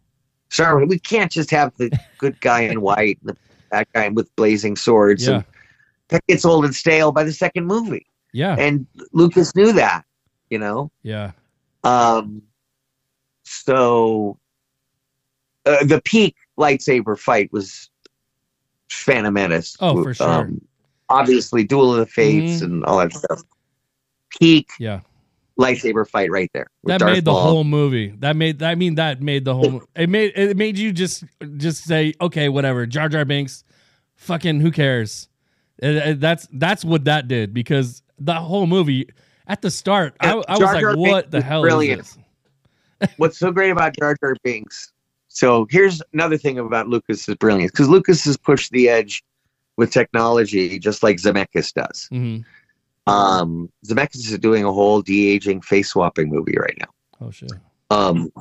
[0.49, 3.37] Sorry, we can't just have the good guy in white and the
[3.69, 5.27] bad guy with blazing swords.
[5.27, 5.35] Yeah.
[5.35, 5.45] And
[6.09, 8.05] that gets old and stale by the second movie.
[8.31, 8.55] Yeah.
[8.57, 10.05] And Lucas knew that,
[10.49, 10.91] you know.
[11.03, 11.31] Yeah.
[11.83, 12.41] Um,
[13.43, 14.37] so
[15.65, 17.89] uh, the peak lightsaber fight was
[18.89, 19.75] Phantom Menace.
[19.79, 20.27] Oh, for sure.
[20.29, 20.61] Um,
[21.09, 22.65] obviously, Duel of the Fates Mhm.
[22.65, 23.41] and all that stuff.
[24.39, 25.01] Peak Yeah.
[25.59, 26.67] lightsaber fight right there.
[26.83, 27.41] with That Darth made the Maul.
[27.41, 28.13] whole movie.
[28.19, 31.23] That made I mean that made the whole it made it made you just
[31.57, 33.63] just say okay whatever Jar Jar Binks
[34.15, 35.29] fucking who cares.
[35.77, 39.07] It- it- that's that's what that did because the whole movie
[39.47, 42.17] at the start I, Yeah, I was like Jar what Binks the hell brilliant.
[43.17, 44.91] What's so great about Jar Jar Binks?
[45.29, 49.23] So here's another thing about Lucas's brilliance because Lucas has pushed the edge
[49.77, 52.07] with technology just like Zemeckis does.
[52.11, 52.43] Mhm.
[53.07, 56.87] Um, Zemeckis is doing a whole de aging face swapping movie right now.
[57.21, 57.51] Oh shit.
[57.91, 58.31] Um,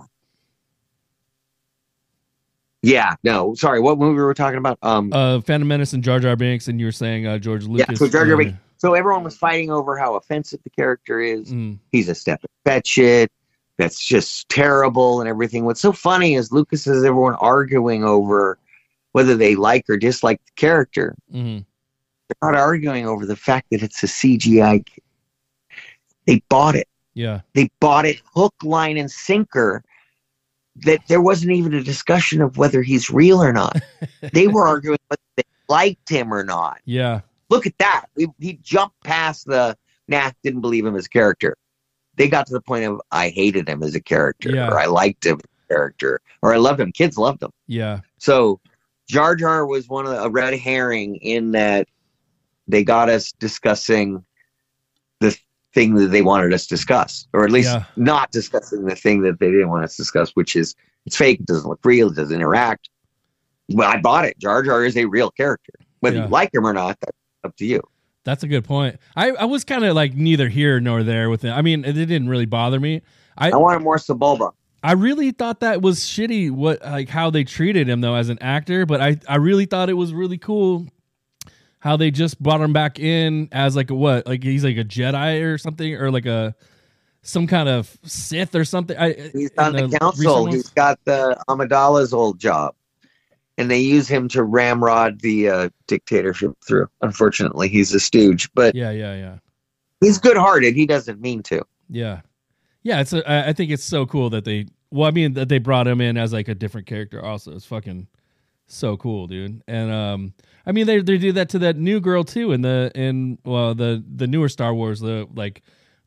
[2.83, 4.79] yeah, no, sorry, what movie were we talking about?
[4.83, 7.87] Um, Uh Phantom Menace and Jar Jar Binks and you were saying uh George yeah,
[7.95, 8.59] so Jar Jar Binks.
[8.77, 11.51] So everyone was fighting over how offensive the character is.
[11.51, 13.31] mm, He's a step and fetch it.
[13.79, 15.65] That's just terrible and everything.
[15.65, 18.59] What's so funny is Lucas has everyone arguing over
[19.15, 21.15] whether they like or dislike the character.
[21.33, 21.65] mhm.
[22.29, 24.83] They're not arguing over the fact that it's a CGI.
[26.27, 26.89] They bought it.
[27.15, 27.41] Yeah.
[27.53, 29.85] They bought it hook, line, and sinker.
[30.85, 33.81] That there wasn't even a discussion of whether he's real or not.
[34.33, 36.81] they were arguing whether they liked him or not.
[36.85, 37.21] Yeah.
[37.51, 38.07] Look at that.
[38.17, 39.77] We, he jumped past the
[40.09, 41.57] nah, didn't believe him as a character.
[42.17, 44.69] They got to the point of I hated him as a character, Yeah.
[44.69, 46.91] or I liked him as a character, or I loved him.
[46.91, 47.51] Kids loved him.
[47.69, 48.01] Yeah.
[48.19, 48.61] So
[49.09, 51.89] Jar Jar was one of the, a red herring in that
[52.67, 54.25] they got us discussing
[55.21, 55.37] the
[55.75, 57.85] thing that they wanted us to discuss, or at least Yeah.
[57.97, 60.75] not discussing the thing that they didn't want us to discuss, which is
[61.07, 62.89] it's fake, it doesn't look real, it doesn't interact.
[63.71, 64.39] Well, I bought it.
[64.39, 65.73] Jar Jar is a real character.
[66.01, 66.25] Whether Yeah.
[66.25, 67.83] you like him or not, that's up to you.
[68.25, 68.99] That's a good point.
[69.17, 71.51] I, I was kind of like neither here nor there with it.
[71.51, 73.03] I mean, it didn't really bother me.
[73.37, 74.53] I, I wanted more Sebulba.
[74.85, 78.39] I really thought that was shitty what like how they treated him though as an
[78.41, 80.87] actor, but I I really thought it was really cool
[81.85, 84.27] how they just brought him back in as like a what?
[84.27, 86.55] Like he's like a Jedi or something or like a
[87.23, 88.97] some kind of Sith or something.
[88.97, 90.47] I He's on the recent council.
[90.47, 92.75] He's got the Amidala's old job.
[93.57, 96.89] And they use him to ramrod the uh, dictatorship through.
[97.03, 99.39] Unfortunately, he's a stooge, but Yeah, yeah, yeah.
[100.01, 100.75] he's good hearted.
[100.75, 101.63] He doesn't mean to.
[101.89, 102.23] Yeah,
[102.83, 103.01] yeah.
[103.01, 104.67] It's a, I I think it's so cool that they.
[104.95, 107.21] Well, I mean that they brought him in as like a different character.
[107.21, 108.07] Also, it's fucking
[108.69, 109.61] so cool, dude.
[109.67, 112.93] And um, I mean they they do that to that new girl too in the
[112.95, 115.63] in well the the newer Star Wars the like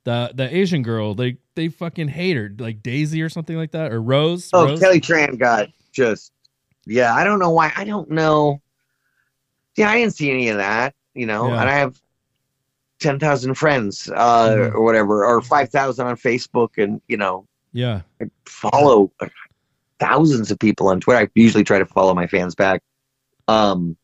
[0.05, 3.91] the the Asian girl they they fucking hate her like Daisy or something like that
[3.91, 4.49] or Rose.
[4.53, 4.79] Oh, Rose?
[4.79, 6.31] Kelly Tran got just,
[6.85, 7.73] yeah, I don't know why.
[7.75, 8.61] I don't know.
[9.75, 11.59] Yeah, I didn't see any of that, you know, Yeah.
[11.59, 11.99] and I have
[12.99, 14.73] 10,000 friends uh, Mhm.
[14.75, 19.11] or whatever, or 5,000 on Facebook, and, you know, Yeah, I follow
[19.99, 21.21] thousands of people on Twitter.
[21.21, 22.81] I usually try to follow my fans back.
[23.47, 23.97] Um,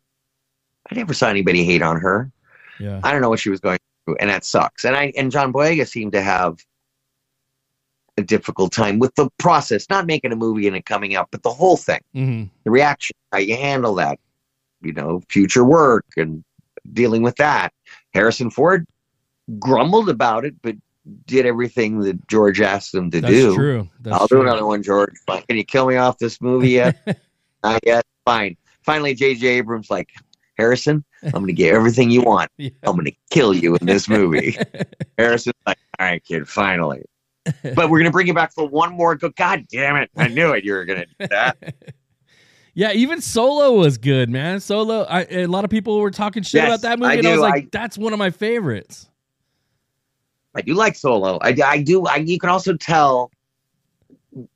[0.91, 2.31] I never saw anybody hate on her.
[2.79, 4.85] yeah, I don't know what she was going through, and that sucks.
[4.85, 6.57] And I and John Boyega seemed to have
[8.17, 11.41] a difficult time with the process, not making a movie and it coming out, but
[11.43, 14.19] the whole thing, hmm the reaction, how you handle that,
[14.81, 16.43] you know, future work and
[16.93, 17.73] dealing with that.
[18.13, 18.85] Harrison Ford
[19.59, 20.75] grumbled about it, but
[21.25, 23.55] did everything that George asked him to That's do.
[23.55, 23.89] true.
[24.01, 24.39] That's I'll true.
[24.39, 25.13] do another one, George.
[25.27, 25.43] Fine.
[25.43, 26.95] Can you kill me off this movie yet?
[27.63, 28.05] Not yet.
[28.25, 28.55] Fine.
[28.83, 29.45] Finally, J.J.
[29.47, 30.09] Abrams like
[30.57, 31.03] Harrison.
[31.23, 32.49] I'm going to get everything you want.
[32.57, 32.69] Yeah.
[32.83, 34.57] I'm going to kill you in this movie.
[35.17, 37.03] Harrison's like, all right, kid, finally.
[37.63, 39.15] But we're going to bring you back for one more.
[39.15, 40.09] Go, God damn it!
[40.15, 40.63] I knew it.
[40.63, 41.75] You were going to do that.
[42.73, 44.59] Yeah, even Solo was good, man.
[44.61, 47.27] Solo, I, a lot of people were talking shit Yes, about that movie, I and
[47.27, 49.09] I was like, I- that's one of my favorites.
[50.55, 51.39] I do like Solo.
[51.41, 52.05] I, I do.
[52.05, 53.31] I, you can also tell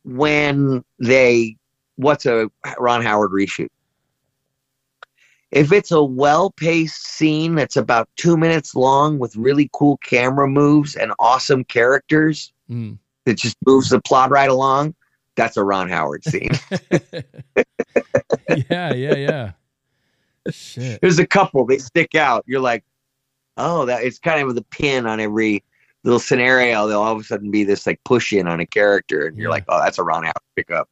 [0.04, 1.56] when they
[1.96, 3.70] what's a Ron Howard reshoot.
[5.52, 10.96] If it's a well-paced scene that's about two minutes long with really cool camera moves
[10.96, 12.98] and awesome characters Mm.
[13.24, 14.94] that just moves the plot right along,
[15.36, 16.50] that's a Ron Howard scene.
[18.70, 19.52] yeah, yeah, yeah.
[20.50, 21.00] Shit.
[21.00, 22.44] There's a couple they stick out.
[22.46, 22.84] You're like,
[23.56, 25.64] oh, that it's kind of the pin on every
[26.08, 26.88] little scenario.
[26.88, 29.48] they'll all of a sudden be this like push in on a character, and you're
[29.48, 29.52] Yeah.
[29.52, 30.90] like, oh, that's a Ron Howard pickup.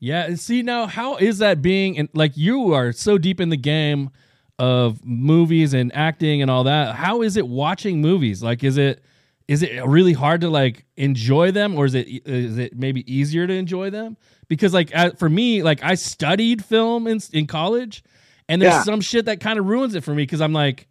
[0.00, 1.96] Yeah, and see now, how is that being?
[1.98, 4.10] And like, you are so deep in the game
[4.58, 6.96] of movies and acting and all that.
[6.96, 8.42] How is it watching movies?
[8.42, 9.02] Like, is it
[9.48, 13.46] is it really hard to like enjoy them, or is it is it maybe easier
[13.46, 14.16] to enjoy them?
[14.48, 18.02] Because like uh, for me, like I studied film in in college,
[18.48, 18.82] and there's Yeah.
[18.82, 20.88] some shit that kind of ruins it for me because I'm like.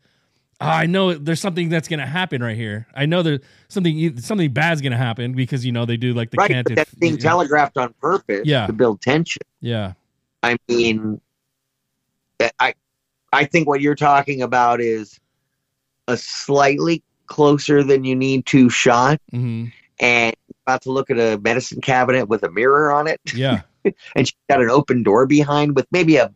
[0.61, 2.87] "Oh, I know there's something that's gonna happen right here.
[2.95, 6.37] I know there's something something bad's gonna happen because you know they do like the
[6.37, 6.77] right, canted.
[6.77, 8.67] that's being telegraphed on purpose Yeah.
[8.67, 9.41] to build tension.
[9.59, 9.93] yeah,
[10.43, 11.19] I mean,
[12.59, 12.73] I
[13.33, 15.19] I think what you're talking about is
[16.07, 19.65] a slightly closer than you need to shot, hmm
[19.99, 23.61] and about to look at a medicine cabinet with a mirror on it, yeah,
[24.15, 26.31] and she's got an open door behind with maybe a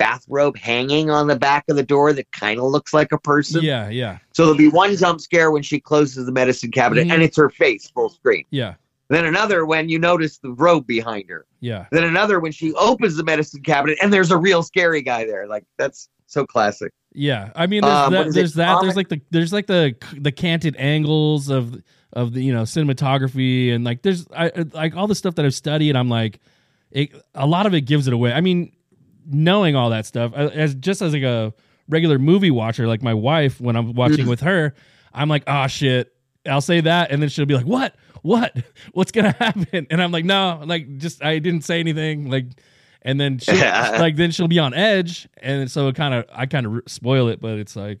[0.00, 3.62] bathrobe hanging on the back of the door that kind of looks like a person.
[3.62, 4.18] yeah, yeah.
[4.32, 7.12] So there'll be one jump scare when she closes the medicine cabinet, Mhm.
[7.12, 8.44] and it's her face full screen.
[8.50, 8.74] Yeah,
[9.10, 11.44] Then another when you notice the robe behind her.
[11.60, 15.24] yeah, Then another when she opens the medicine cabinet and there's a real scary guy
[15.26, 15.46] there.
[15.46, 16.92] Like that's so classic.
[17.12, 17.50] yeah.
[17.54, 18.32] I mean, there's Um, that.
[18.32, 18.80] There's that.
[18.80, 21.82] There's like the there's like the the canted angles of
[22.14, 25.44] of the you know cinematography and like there's I I- like all the stuff that
[25.44, 25.96] I've studied.
[25.96, 26.40] I'm like,
[26.90, 28.32] it, a lot of it gives it away.
[28.32, 28.72] I mean,
[29.30, 31.54] knowing all that stuff as just as like a
[31.88, 34.74] regular movie watcher, like my wife when I'm watching with her,
[35.12, 36.12] I'm like, oh shit.
[36.46, 37.94] I'll say that, and then she'll be like, "What?
[38.22, 38.56] What?
[38.92, 42.46] What's gonna happen?" And I'm like, "No, like just I didn't say anything." Like,
[43.02, 46.46] and then she like then she'll be on edge, and so it kind of I
[46.46, 48.00] kind of spoil it, but it's like,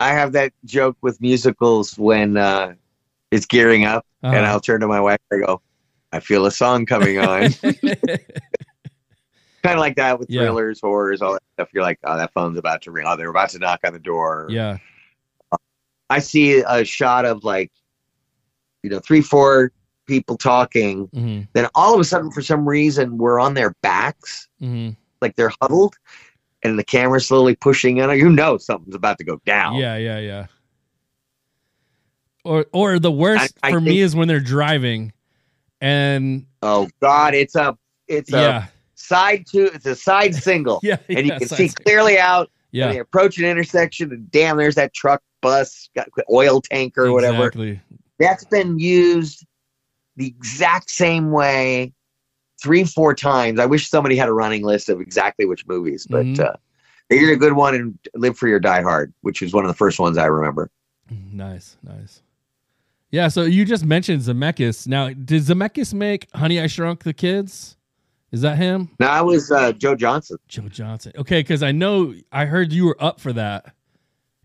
[0.00, 2.74] I have that joke with musicals when uh,
[3.30, 5.62] it's gearing up, and uh, I'll turn to my wife and I go,
[6.12, 7.50] "I feel a song coming on."
[9.62, 10.40] kind of like that with Yeah.
[10.42, 11.68] thrillers, horrors, all that stuff.
[11.72, 13.06] You're like, "Oh, that phone's about to ring.
[13.06, 14.78] Oh, they're about to knock on the door." yeah,
[16.08, 17.70] I see a shot of like,
[18.82, 19.70] you know, three, four
[20.06, 21.06] people talking.
[21.12, 24.90] hmm Then all of a sudden, for some reason, we're on their backs, hmm
[25.22, 25.96] like they're huddled,
[26.62, 28.10] and the camera's slowly pushing in.
[28.10, 29.76] You know something's about to go down.
[29.76, 30.46] yeah, yeah, yeah.
[32.44, 35.12] Or or the worst I- I for me is when they're driving,
[35.80, 37.76] and Oh God, it's a
[38.08, 38.66] it's a yeah,
[39.10, 39.70] side two.
[39.74, 42.50] It's a side single, yeah, and you yeah, can see it's- clearly out.
[42.72, 47.12] Yeah, they approach an intersection, and damn, there's that truck, bus, got oil tanker, or
[47.12, 47.38] whatever.
[47.48, 47.80] exactly.
[48.20, 49.44] That's been used
[50.16, 51.92] the exact same way
[52.62, 53.58] three, four times.
[53.58, 56.38] I wish somebody had a running list of exactly which movies, but Mhm.
[56.40, 56.52] uh,
[57.08, 59.68] they did a good one in Live Free or Die Hard, which is one of
[59.68, 60.70] the first ones I remember.
[61.32, 62.22] Nice, nice.
[63.10, 64.86] Yeah, so you just mentioned Zemeckis.
[64.86, 67.76] Now, did Zemeckis make Honey I Shrunk the Kids?
[68.32, 68.90] Is that him?
[69.00, 70.38] No, I was uh, Joe Johnston.
[70.46, 71.12] Joe Johnston.
[71.16, 73.74] Okay, because I know I heard you were up for that,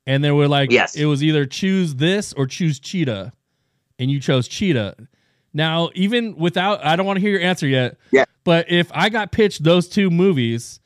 [0.08, 0.96] and they were like, Yes.
[0.96, 3.32] it was either choose this or choose Cheetah,
[4.00, 4.96] and you chose Cheetah.
[5.54, 7.98] Now, even without, I don't want to hear your answer yet.
[8.12, 8.26] Yeah.
[8.44, 10.80] But if I got pitched those two movies,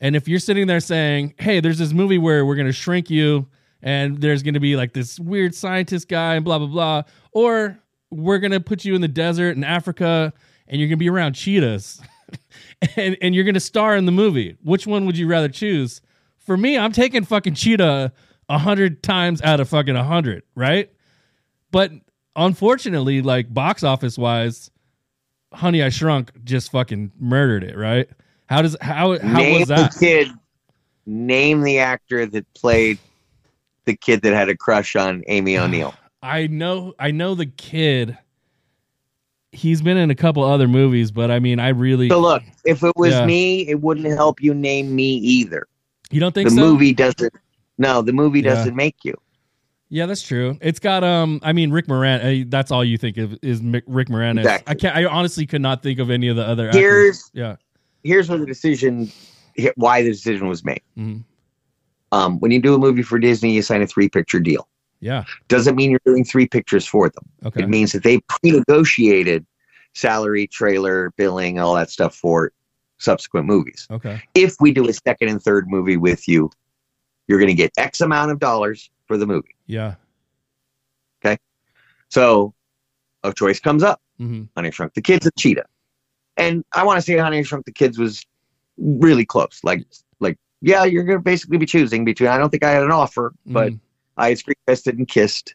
[0.00, 3.46] and if you're sitting there saying, "Hey, there's this movie where we're gonna shrink you,
[3.82, 7.78] and there's gonna be like this weird scientist guy, and blah blah blah," or
[8.10, 10.32] we're gonna put you in the desert in Africa,
[10.66, 12.00] and you're gonna be around cheetahs.
[12.96, 14.56] and and you're gonna star in the movie.
[14.62, 16.00] Which one would you rather choose?
[16.38, 18.12] For me, I'm taking fucking Cheetah
[18.48, 20.90] a hundred times out of fucking a hundred, right?
[21.70, 21.92] But
[22.36, 24.70] unfortunately, like box office wise,
[25.52, 28.08] Honey I Shrunk just fucking murdered it, right?
[28.46, 29.92] How does how how name was that?
[29.92, 30.28] the kid.
[31.08, 32.98] Name the actor that played
[33.84, 35.94] the kid that had a crush on Amy O'Neill.
[36.22, 38.18] I know I know the kid.
[39.56, 42.82] He's been in a couple other movies, but I mean, I really So look, if
[42.82, 43.24] it was Yeah.
[43.26, 45.66] me, it wouldn't help you name me either.
[46.10, 46.60] you don't think the so?
[46.60, 47.32] movie doesn't.
[47.78, 48.54] No, the movie Yeah.
[48.54, 49.14] doesn't make you.
[49.88, 50.58] Yeah, that's true.
[50.60, 51.40] It's got um.
[51.42, 52.42] I mean, Rick Moranis.
[52.42, 54.40] Uh, that's all you think of is Rick Moranis.
[54.40, 54.70] Exactly.
[54.70, 54.96] I can't.
[54.96, 56.68] I honestly could not think of any of the other.
[56.68, 56.80] actors.
[56.80, 57.56] Here's Yeah.
[58.04, 59.10] here's where the decision,
[59.76, 60.82] why the decision was made.
[60.98, 61.22] Mhm.
[62.12, 64.68] Um, when you do a movie for Disney, you sign a three picture deal.
[65.06, 65.24] Yeah.
[65.46, 67.24] Doesn't mean you're doing three pictures for them.
[67.44, 67.62] Okay.
[67.62, 69.46] It means that they pre-negotiated
[69.94, 72.50] salary, trailer, billing, all that stuff for
[72.98, 73.86] subsequent movies.
[73.90, 74.20] Okay.
[74.34, 76.50] If we do a second and third movie with you,
[77.28, 79.54] you're going to get X amount of dollars for the movie.
[79.66, 79.94] Yeah.
[81.24, 81.38] Okay.
[82.08, 82.52] So
[83.22, 84.00] a choice comes up.
[84.18, 85.66] hmm Honey Shrunk the Kids and Cheetah.
[86.36, 88.26] And I want to say Honey Shrunk the Kids was
[88.76, 89.60] really close.
[89.62, 89.86] Like,
[90.20, 92.28] like yeah, you're going to basically be choosing between.
[92.28, 93.80] I don't think I had an offer, but Mhm.
[94.16, 95.54] I had screen tested and kissed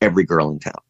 [0.00, 0.80] every girl in town.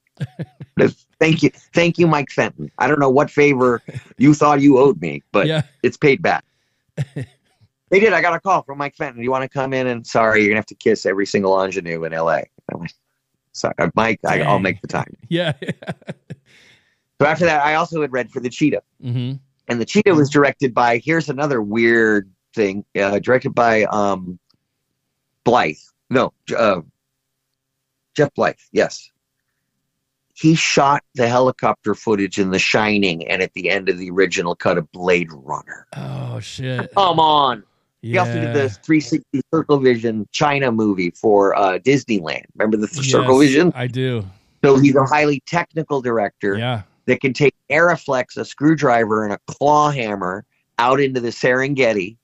[1.18, 2.70] Thank you, thank you, Mike Fenton.
[2.78, 3.82] I don't know what favor
[4.16, 5.62] you thought you owed me, but yeah.
[5.82, 6.44] it's paid back.
[6.96, 8.14] they did.
[8.14, 9.22] I got a call from Mike Fenton.
[9.22, 12.04] You want to come in and sorry, you're gonna have to kiss every single ingenue
[12.04, 12.44] in L.A.
[12.72, 12.94] Went,
[13.52, 14.20] sorry, uh, Mike.
[14.26, 15.14] I, I'll make the time.
[15.28, 15.52] Yeah.
[17.20, 18.82] So after that, I also had read for the Cheetah.
[19.02, 19.32] hmm
[19.70, 24.38] and the cheetah was directed by here's another weird thing uh, directed by um
[25.46, 26.80] Blyth no uh,
[28.16, 29.10] jeff Blyth yes
[30.34, 34.54] he shot the helicopter footage in the shining and at the end of the original
[34.54, 36.92] cut of blade runner Oh shit.
[36.94, 37.62] come on
[38.02, 43.10] he also did the 360 circle vision china movie for uh disneyland remember the th-
[43.10, 44.24] circle vision I do.
[44.64, 46.82] so he's a highly technical director Yeah.
[47.06, 50.44] that can take Arriflex, a screwdriver, and a claw hammer
[50.78, 52.16] out into the Serengeti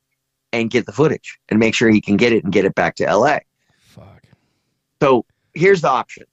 [0.53, 2.97] and get the footage and make sure he can get it and get it back
[2.97, 3.39] to LA.
[3.81, 4.25] Fuck.
[5.01, 5.25] So
[5.57, 6.25] here's the option.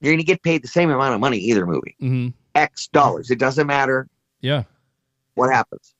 [0.00, 3.30] You're going to get paid the same amount of money either movie, hmm X dollars.
[3.30, 4.08] It doesn't matter
[4.40, 4.64] Yeah.
[5.34, 5.94] what happens.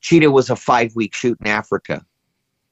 [0.00, 2.04] Cheetah was a five week shoot in Africa.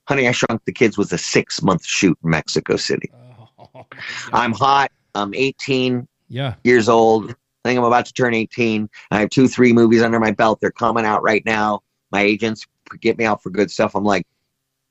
[0.06, 3.10] Honey, I Shrunk the Kids was a six month shoot in Mexico City.
[3.58, 3.86] Oh.
[4.32, 4.90] I'm hot.
[5.14, 6.54] I'm 18 yeah.
[6.64, 7.30] years old.
[7.30, 8.90] I think I'm about to turn 18.
[9.12, 10.60] I have two, three movies under my belt.
[10.60, 11.82] They're coming out right now.
[12.10, 12.66] My agents
[13.00, 13.94] get me out for good stuff.
[13.94, 14.26] I'm like,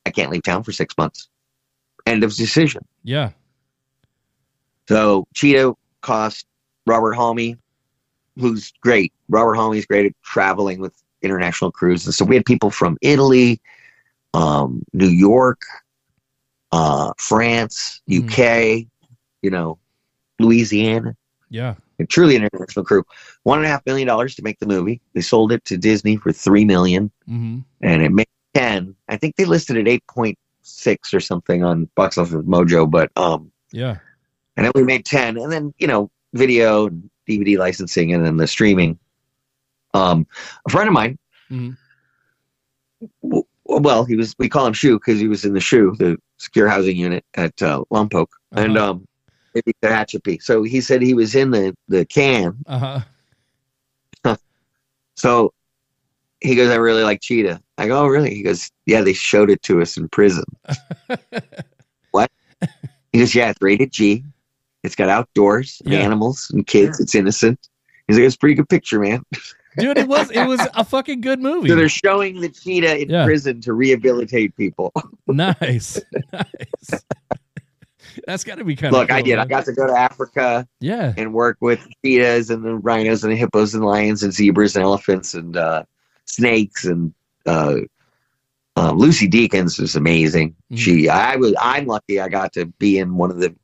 [0.06, 1.30] I can't leave town for six months.
[2.08, 2.84] End of decision.
[3.04, 3.32] Yeah.
[4.88, 6.46] So Cheetah cost
[6.86, 7.58] Robert Halmi,
[8.38, 9.14] who's great.
[9.30, 12.18] Robert Halmi's great at traveling with international cruises.
[12.18, 13.62] So we had people from Italy,
[14.34, 15.62] um, New York,
[16.72, 18.02] uh, France.
[18.10, 18.86] UK,
[19.42, 19.78] you know,
[20.40, 21.16] Louisiana
[21.50, 21.76] Yeah.
[22.00, 23.04] a truly international crew.
[23.44, 25.02] One and a half million dollars to make the movie.
[25.14, 28.96] They sold it to Disney for three million, hmm and it made ten.
[29.08, 33.12] I think they listed it eight point six or something on Box Office Mojo, but
[33.16, 33.98] um, Yeah.
[34.58, 38.38] And then we made ten, and then you know, video, and DVD licensing, and then
[38.38, 38.98] the streaming.
[39.94, 40.26] Um,
[40.68, 41.18] a friend of mine.
[41.52, 41.76] Mhm.
[43.24, 44.36] w- Well, he was.
[44.38, 47.62] We call him Shoe because he was in the Shoe, the secure housing unit at
[47.62, 48.92] uh, Lompoc, and Uh-huh.
[48.92, 49.06] um,
[49.54, 50.42] maybe Tehachapi.
[50.42, 52.80] So he said he was in the the can Uh
[54.26, 54.36] huh.
[55.18, 55.54] So
[56.42, 57.62] he goes, I really like Cheetah.
[57.78, 58.34] I go, oh, really?
[58.34, 60.44] He goes, yeah, they showed it to us in prison.
[62.12, 62.32] What?
[63.14, 64.24] He goes, yeah, it's rated G.
[64.84, 66.00] It's got outdoors, and Yeah.
[66.00, 67.00] animals, and kids.
[67.00, 67.60] It's innocent.
[68.08, 69.24] He's like, it's a pretty good picture, man.
[69.78, 71.70] Dude, it was it was a fucking good movie.
[71.70, 73.26] So they're showing the cheetah in Yeah.
[73.26, 74.92] prison to rehabilitate people.
[75.28, 76.00] nice.
[76.34, 77.04] nice.
[78.28, 79.38] That's got to be kind of Look, I did.
[79.40, 81.14] I got to go to Africa Yeah.
[81.16, 84.84] and work with cheetahs and the rhinos and the hippos and lions and zebras and
[84.84, 85.84] elephants and uh,
[86.26, 87.14] snakes and
[87.46, 87.76] uh,
[88.76, 90.56] uh, Lucy Deakins is amazing.
[90.74, 90.78] Mhm.
[90.78, 92.20] She, I was, I'm lucky.
[92.20, 93.56] I got to be in one of the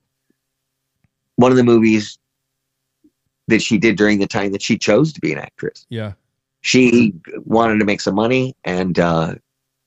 [1.37, 2.19] one of the movies
[3.47, 5.85] that she did during the time that she chose to be an actress.
[5.89, 6.13] Yeah.
[6.61, 7.13] She
[7.45, 9.35] wanted to make some money and uh,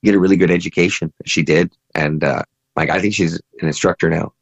[0.02, 1.12] get a really good education.
[1.26, 2.42] She did, and uh,
[2.76, 4.32] like I think she's an instructor now,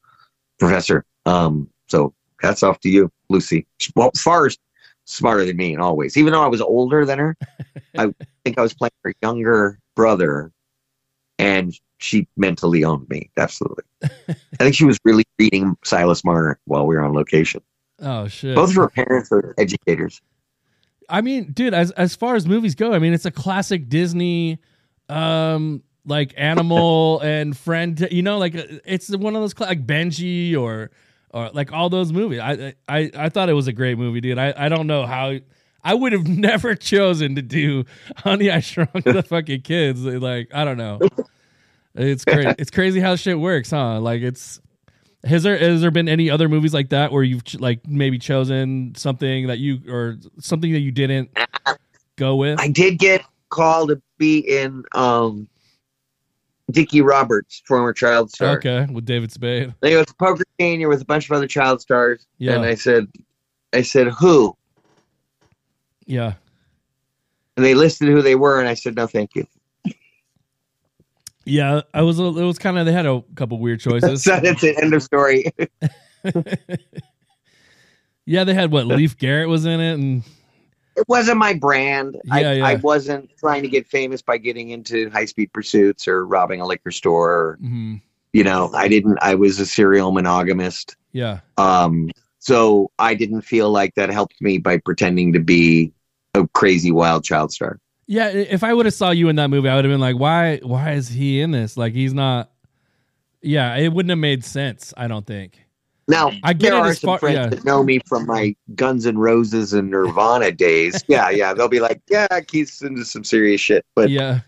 [0.59, 1.05] professor.
[1.27, 3.67] Um, so hats off to you, Lucy.
[3.97, 4.61] Well, first,
[5.05, 6.17] smarter than me, and always.
[6.17, 7.37] Even though I was older than her,
[7.99, 10.53] I think I was playing her younger brother,
[11.39, 13.31] and she mentally owned me.
[13.37, 13.85] Absolutely.
[14.03, 17.61] I think she was really reading Silas Marner while we were on location.
[18.01, 18.55] Oh shit.
[18.55, 20.21] Both of her parents are educators.
[21.09, 24.59] I mean, dude, as as far as movies go, I mean, it's a classic Disney,
[25.09, 28.07] um, like animal and friend.
[28.11, 30.91] You know, like it's one of those cla- like Benji or
[31.31, 32.41] or like all those movies.
[32.41, 34.39] I I I thought it was a great movie, dude.
[34.39, 35.39] I I don't know how.
[35.89, 37.85] I would have never chosen to do
[38.17, 40.05] Honey I Shrunk the fucking kids.
[40.05, 40.99] Like I don't know.
[41.95, 42.55] It's crazy.
[42.59, 43.99] it's crazy how shit works, huh?
[44.01, 44.61] Like it's
[45.25, 48.19] Has there has there been any other movies like that where you've ch- like maybe
[48.19, 51.31] chosen something that you or something that you didn't
[52.17, 52.61] go with?
[52.61, 55.49] I did get called to be in um,
[56.71, 58.59] Dickie Roberts, former child star.
[58.59, 59.73] Okay, with David Spade.
[59.81, 62.57] They go to poker senior with a bunch of other child stars, Yeah.
[62.57, 63.07] and I said,
[63.73, 64.55] I said who,
[66.09, 66.35] Yeah.
[67.57, 69.47] and they listed who they were, and I said no, thank you.
[71.45, 72.19] Yeah, I was.
[72.19, 72.85] It was kind of.
[72.87, 74.25] They had a couple weird choices.
[74.25, 74.83] that's it.
[74.83, 75.47] End of story.
[78.27, 80.23] yeah, they had what Leif Garrett was in it, and
[80.97, 82.19] it wasn't my brand.
[82.31, 82.67] I, Yeah, yeah.
[82.67, 86.67] I wasn't trying to get famous by getting into high speed pursuits or robbing a
[86.67, 87.31] liquor store.
[87.33, 88.03] Or, mhm,
[88.33, 89.19] you know, I didn't.
[89.23, 90.97] I was a serial monogamist.
[91.13, 95.93] yeah, Um, so I didn't feel like that helped me by pretending to be
[96.39, 97.79] a crazy wild child star.
[98.07, 98.29] yeah.
[98.29, 100.59] If I would have saw you in that movie, I would have been like, why?
[100.63, 101.77] Why is he in this?
[101.77, 102.51] Like, he's not.
[103.43, 104.93] Yeah, it wouldn't have made sense.
[104.97, 105.65] I don't think.
[106.09, 107.47] Now, I get there it are some far- friends yeah.
[107.49, 111.05] that know me from my Guns and Roses and Nirvana days.
[111.09, 114.41] Yeah, yeah, they'll be like, "Yeah, Keith's into some serious shit." But yeah,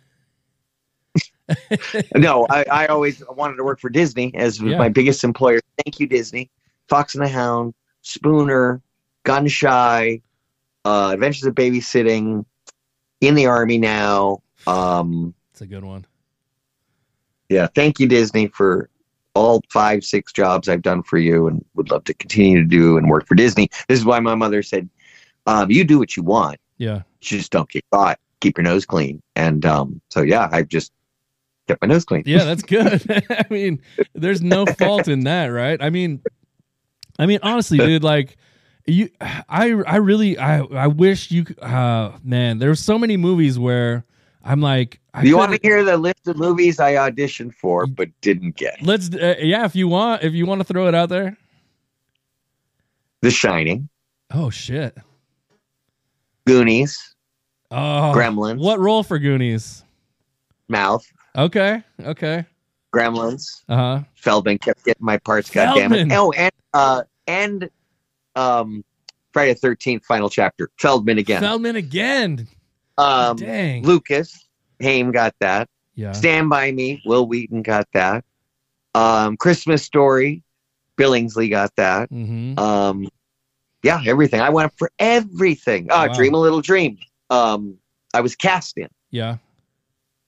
[2.17, 4.79] no, I, I always wanted to work for Disney as Yeah.
[4.79, 5.61] my biggest employer.
[5.85, 6.51] Thank you, Disney.
[6.89, 8.81] Fox and the Hound, Spooner,
[9.25, 10.21] Gun Shy,
[10.85, 12.45] uh, Adventures of Babysitting,
[13.21, 14.43] in the Army now.
[14.67, 16.07] Um, it's a good one.
[17.49, 18.89] yeah, thank you, Disney, for
[19.35, 22.97] all five, six jobs I've done for you and would love to continue to do
[22.97, 23.69] and work for Disney.
[23.89, 24.89] This is why my mother said,
[25.47, 28.19] um, you do what you want, Yeah, just don't get caught.
[28.41, 29.23] Keep your nose clean.
[29.37, 30.93] And um, so, yeah, I've just
[31.69, 32.23] kept my nose clean.
[32.27, 33.03] yeah, that's good.
[33.31, 33.81] I mean,
[34.15, 35.81] there's no fault in that, right?
[35.83, 36.23] I mean,
[37.19, 38.37] I mean, honestly, dude, like
[38.91, 44.05] you, I, I really, I, I wish you, uh, man, there's so many movies where
[44.45, 48.09] I'm like, I you want to hear the list of movies I auditioned for but
[48.21, 48.81] didn't get?
[48.83, 51.37] Let's, uh, yeah, if you want, if you want to throw it out there.
[53.23, 53.89] The Shining,
[54.33, 54.97] Oh shit.
[56.47, 57.15] Goonies,
[57.71, 59.85] Oh, Gremlins, What role for Goonies?
[60.69, 62.47] Mouth, Okay, okay.
[62.95, 63.63] Gremlins.
[63.69, 64.01] Uh huh.
[64.15, 65.49] Feldman kept getting my parts.
[65.51, 66.09] God damn it!
[66.11, 67.71] Oh, and uh, and
[68.37, 68.85] um,
[69.33, 70.71] Friday the Thirteenth final chapter.
[70.79, 71.41] Feldman again.
[71.41, 72.49] Feldman again.
[72.99, 73.83] um, Dang.
[73.85, 74.47] Lucas
[74.81, 75.69] Haim got that.
[75.95, 76.13] yeah.
[76.13, 77.03] Stand by Me.
[77.07, 78.25] Wil Wheaton got that.
[78.95, 80.43] Um, Christmas Story.
[80.97, 82.11] Billingsley got that.
[82.11, 82.59] Mm-hmm.
[82.59, 83.09] Um,
[83.83, 84.41] yeah, everything.
[84.43, 85.91] I went up for everything.
[85.91, 86.15] Uh, Wow.
[86.15, 86.99] Dream a Little Dream.
[87.31, 87.79] Um,
[88.13, 88.89] I was cast in.
[89.11, 89.37] Yeah.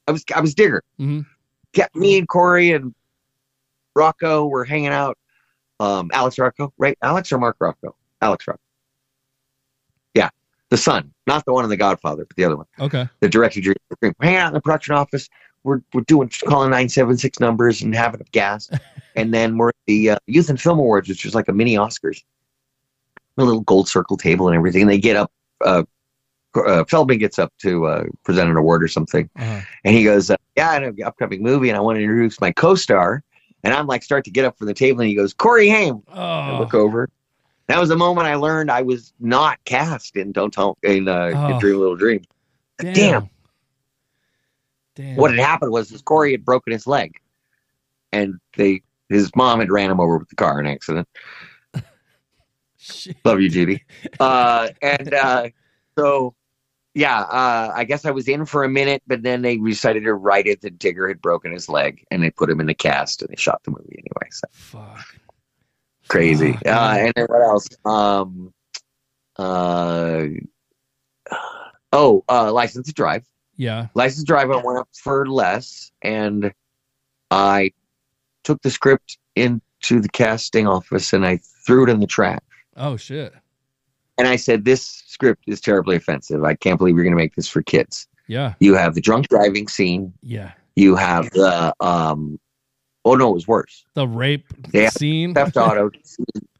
[0.09, 0.82] I was I was Dinger.
[0.98, 1.20] Mm-hmm.
[1.74, 2.94] Kept me and Corey and
[3.94, 5.18] Rocco were hanging out.
[5.83, 6.97] Um, Alex Rocco, right?
[7.03, 7.97] Alex or Mark Rocco?
[8.20, 8.61] Alex Rocco.
[10.14, 10.30] Yeah,
[10.70, 12.66] the son, not the one in The Godfather, but the other one.
[12.78, 13.09] Okay.
[13.18, 13.61] The director,
[14.01, 15.28] We're hanging out in the production office.
[15.64, 18.70] We're we're doing calling nine seven six numbers and having a gas,
[19.16, 21.74] and then we're at the uh, Youth and Film Awards, which is like a mini
[21.74, 22.22] Oscars.
[23.39, 24.83] A little gold circle table and everything.
[24.83, 25.33] And they get up.
[25.64, 25.83] Uh,
[26.55, 29.28] uh, Feldman gets up to uh, present an award or something.
[29.37, 29.61] Uh-huh.
[29.85, 32.41] And he goes, uh, "Yeah, I have an upcoming movie, and I want to introduce
[32.41, 33.24] my co-star."
[33.64, 36.02] And I'm like, start to get up from the table, and he goes, "Corey Haim."
[36.08, 36.58] I Oh.
[36.58, 37.08] look over.
[37.68, 41.26] That was the moment I learned I was not cast in Don't Tell in, uh,
[41.26, 41.60] in Oh.
[41.60, 42.22] Dream a Little Dream.
[42.78, 42.92] Damn.
[42.94, 43.30] Damn.
[44.96, 45.16] Damn.
[45.16, 47.18] What had happened was this Corey had broken his leg,
[48.12, 51.08] and they his mom had ran him over with the car in an accident.
[53.24, 53.84] Love you, Judy.
[54.18, 55.48] Uh, and uh,
[55.96, 56.34] so,
[56.95, 60.14] yeah, uh, I guess I was in for a minute, but then they decided to
[60.14, 63.22] write it that Dinger had broken his leg, and they put him in the cast,
[63.22, 64.28] and they shot the movie anyway.
[64.30, 65.07] So Fuck.
[66.09, 66.53] crazy.
[66.53, 67.68] Fuck, Uh, and then what else?
[67.84, 68.53] Um,
[69.38, 70.26] uh,
[71.93, 73.24] oh, uh, License to Drive.
[73.57, 73.88] Yeah.
[73.95, 76.53] License to Drive, I went up for Les, and
[77.30, 77.72] I
[78.45, 82.40] took the script into the casting office and I threw it in the trash.
[82.76, 83.32] Oh shit.
[84.18, 86.44] And I said, This script is terribly offensive.
[86.44, 88.06] I can't believe you're going to make this for kids.
[88.28, 88.54] Yeah.
[88.60, 90.12] You have the drunk driving scene.
[90.22, 90.52] Yeah.
[90.76, 92.38] You have the, um,
[93.04, 93.84] oh no, it was worse.
[93.94, 94.90] The rape Yeah.
[94.90, 95.34] scene.
[95.34, 95.90] Theft auto.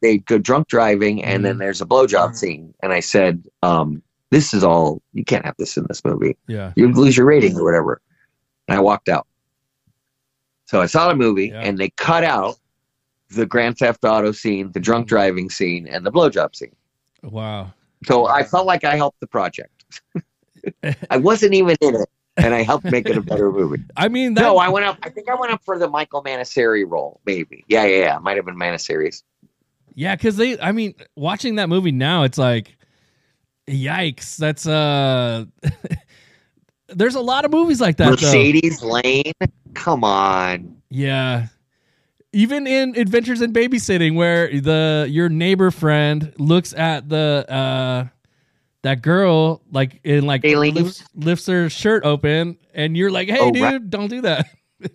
[0.01, 1.59] They go drunk driving, and then Mhm.
[1.61, 2.75] there's a blowjob scene.
[2.83, 6.37] And I said, um, This is all, you can't have this in this movie.
[6.49, 6.73] Yeah.
[6.75, 8.01] you lose your rating or whatever.
[8.67, 9.27] And I walked out.
[10.67, 11.61] So I saw the movie Yeah.
[11.61, 12.57] and they cut out
[13.31, 16.75] the Grand Theft Auto scene, the drunk driving scene, and the blowjob scene.
[17.23, 17.73] Wow.
[18.05, 19.85] So I felt like I helped the project.
[21.11, 23.83] I wasn't even in it, and I helped make it a better movie.
[23.97, 24.99] I mean, that, No, I went up.
[25.03, 27.65] I think I went up for the Michael Manasseri role, maybe.
[27.69, 28.19] Yeah, yeah, yeah.
[28.19, 29.23] Might have been Manasseri's.
[29.95, 30.59] yeah, because they.
[30.59, 32.77] I mean, watching that movie now, it's like,
[33.69, 34.37] yikes.
[34.37, 35.45] That's uh.
[36.89, 38.05] there's a lot of movies like that.
[38.05, 38.11] Though.
[38.27, 39.33] Mercedes Lane.
[39.75, 40.77] Come on.
[40.91, 41.47] Yeah.
[42.33, 48.07] Even in Adventures in Babysitting, where the your neighbor friend looks at the uh
[48.83, 53.51] that girl like in like lifts, lifts her shirt open, and you're like, "Hey, Oh,
[53.53, 53.91] dude, right.
[53.91, 54.47] don't do that."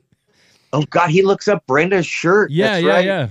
[0.74, 2.52] Oh God, he looks up Brenda's shirt.
[2.52, 3.06] Yeah, That's yeah, right.
[3.06, 3.28] yeah.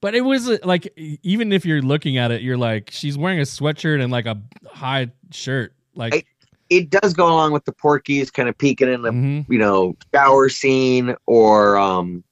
[0.00, 3.40] But it was uh, like, even if you're looking at it, you're like, she's wearing
[3.40, 6.24] a sweatshirt and like a high shirt, like, I-
[6.70, 9.46] It does go along with the Porky's kind of peeking in the mhm.
[9.50, 12.24] you know shower scene, or um,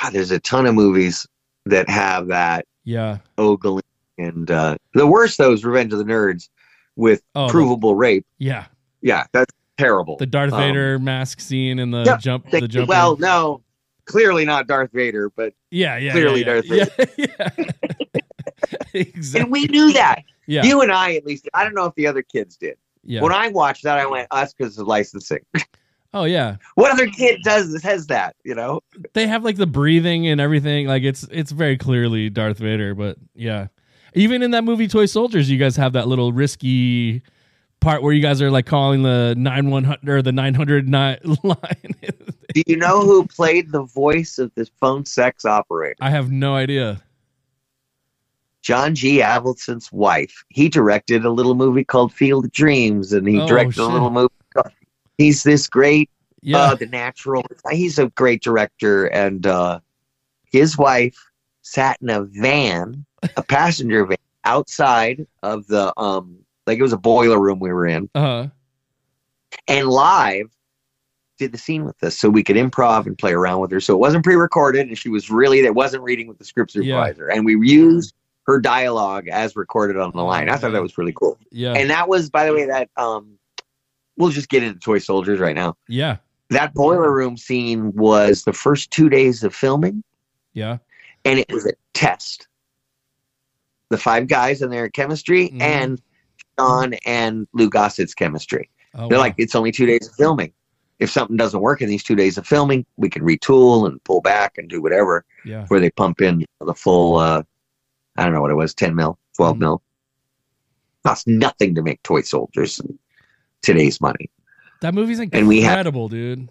[0.00, 1.26] God, there's a ton of movies
[1.66, 3.18] that have that yeah.
[3.38, 3.82] ogling,
[4.18, 6.48] and uh, the worst though is Revenge of the Nerds
[6.96, 8.26] with Oh, provable rape.
[8.38, 8.66] Yeah,
[9.00, 10.16] Yeah, that's terrible.
[10.16, 12.88] the Darth Um, Vader mask scene and the yeah, jump, They- the jump.
[12.88, 13.62] well, no,
[14.06, 16.84] clearly not Darth Vader, but yeah, yeah, clearly yeah, Darth yeah.
[17.16, 17.48] yeah.
[18.94, 19.40] exactly.
[19.42, 20.22] and we knew that.
[20.46, 22.76] Yeah, You and I, at least, I don't know if the other kids did.
[23.04, 23.22] yeah.
[23.22, 25.38] When I watched that, I went, us because of licensing.
[26.14, 28.36] oh yeah, what other kid does has that?
[28.44, 28.80] You know?
[29.14, 30.86] they have like the breathing and everything.
[30.86, 32.94] Like it's it's very clearly Darth Vader.
[32.94, 33.68] But yeah,
[34.14, 37.22] even in that movie Toy Soldiers, you guys have that little risky
[37.80, 40.88] part where you guys are like calling the nine one hundred or the nine hundred
[40.88, 41.94] nine line.
[42.54, 45.96] Do you know who played the voice of the phone sex operator?
[46.00, 47.02] I have no idea.
[48.60, 49.18] John G.
[49.20, 50.44] Avildsen's wife.
[50.48, 53.84] He directed a little movie called Field of Dreams, and he Oh, directed shit.
[53.84, 54.32] a little movie.
[55.18, 56.10] He's this great,
[56.42, 56.58] Yeah.
[56.58, 57.44] uh, The Natural.
[57.70, 59.80] He's a great director, and uh,
[60.50, 61.16] his wife
[61.62, 63.04] sat in a van,
[63.36, 67.86] a passenger van, outside of the um, like it was a boiler room we were
[67.86, 68.46] in, uh huh.
[69.68, 70.46] and live
[71.38, 73.80] did the scene with us so we could improv and play around with her.
[73.80, 76.82] So it wasn't pre-recorded, and she was really that wasn't reading with the script Yeah.
[76.82, 78.14] supervisor, and we used
[78.46, 80.48] her dialogue as recorded on the line.
[80.48, 81.38] I thought that was really cool.
[81.52, 81.74] yeah.
[81.74, 83.38] And that was, by the way, that um,
[84.22, 85.76] we'll just get into Toy Soldiers right now.
[85.88, 86.16] yeah.
[86.50, 90.04] That boiler room scene was the first two days of filming,
[90.52, 90.78] Yeah.
[91.24, 92.46] and it was a test.
[93.88, 95.60] The five guys in their chemistry Mhm.
[95.62, 96.02] and
[96.58, 98.68] Sean and Lou Gossett's chemistry.
[98.94, 99.24] Oh, They're wow.
[99.24, 100.52] like, it's only two days of filming.
[100.98, 104.20] If something doesn't work in these two days of filming, we can retool and pull
[104.20, 105.24] back and do whatever.
[105.46, 105.62] yeah.
[105.62, 107.42] Before they pump in the full, uh,
[108.18, 109.60] I don't know what it was, 10 mil, 12 Mhm.
[109.60, 109.82] mil.
[111.04, 112.98] Cost nothing to make toy soldiers in
[113.62, 114.28] today's money.
[114.80, 116.48] That movie's And we incredible, dude.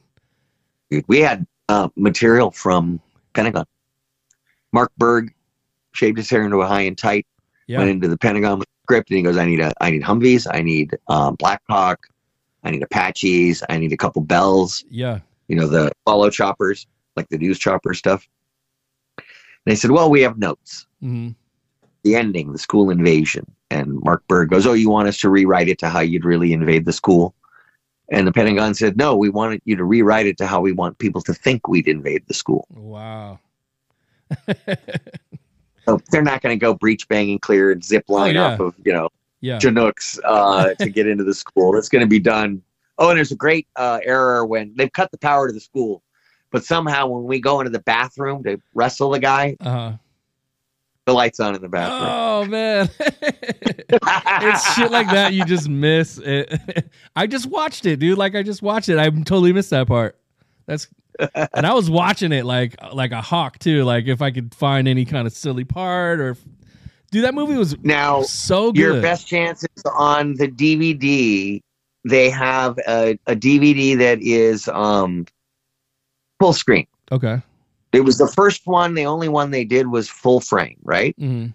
[0.90, 3.00] Dude, we had uh, material from
[3.34, 3.66] Pentagon.
[4.74, 5.34] Mark Burg
[5.94, 7.26] shaved his hair into a high and tight,
[7.68, 7.80] Yeah.
[7.80, 10.48] went into the Pentagon with script, and he goes, "I need a, I need Humvees,
[10.50, 12.08] I need um, Blackhawk,
[12.64, 15.20] I need Apaches, I need a couple bells, Yeah.
[15.48, 16.88] you know, the follow choppers,
[17.18, 18.28] like the news chopper stuff."
[19.18, 19.26] And
[19.66, 20.88] they said, "Well, we have notes.
[21.02, 21.30] hmm
[22.04, 25.70] The ending, the school invasion." And Mark Burg goes, "Oh, you want us to rewrite
[25.70, 27.34] it to how you'd really invade the school?"
[28.12, 30.98] And the Pentagon said, "No, we wanted you to rewrite it to how we want
[31.00, 33.40] people to think we'd invade the school." Wow.
[35.88, 38.54] So they're not going to go breach banging clear and zip line Oh, yeah.
[38.54, 39.10] off of you know
[39.42, 39.58] yeah.
[39.58, 41.76] Chinooks uh, to get into the school.
[41.76, 42.62] It's going to be done.
[43.00, 46.04] Oh, and there's a great uh, error when they've cut the power to the school,
[46.52, 49.94] but somehow when we go into the bathroom to wrestle the guy, Uh-huh.
[51.06, 52.10] The lights on in the bathroom.
[52.12, 52.90] Oh man.
[53.00, 56.90] it's shit like that you just miss it.
[57.16, 58.18] I just watched it, dude.
[58.18, 58.98] Like I just watched it.
[58.98, 60.18] I totally missed that part.
[60.68, 60.88] That's
[61.54, 63.84] and I was watching it like like a hawk too.
[63.84, 66.38] Like if I could find any kind of silly part or
[67.12, 68.80] dude, that movie was Now, so good.
[68.80, 71.62] your best chances on the DVD.
[72.08, 75.26] They have a, a DVD that is um,
[76.40, 76.88] full screen.
[77.12, 77.42] okay.
[77.94, 78.94] It was the first one.
[78.94, 81.16] The only one they did was full frame, right?
[81.18, 81.48] hmm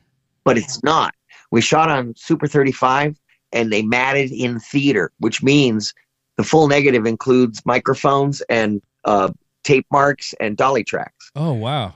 [0.45, 1.12] but it's not.
[1.51, 3.18] We shot on Super 35
[3.53, 5.93] and they matted in theater, which means
[6.37, 9.32] the full negative includes microphones and uh,
[9.64, 11.32] tape marks and dolly tracks.
[11.34, 11.95] Oh wow.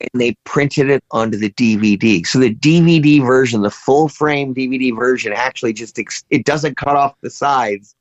[0.00, 2.26] And they printed it onto the DVD.
[2.26, 6.96] So the DVD version, the full frame DVD version, actually just ex- it doesn't cut
[6.96, 7.94] off the sides.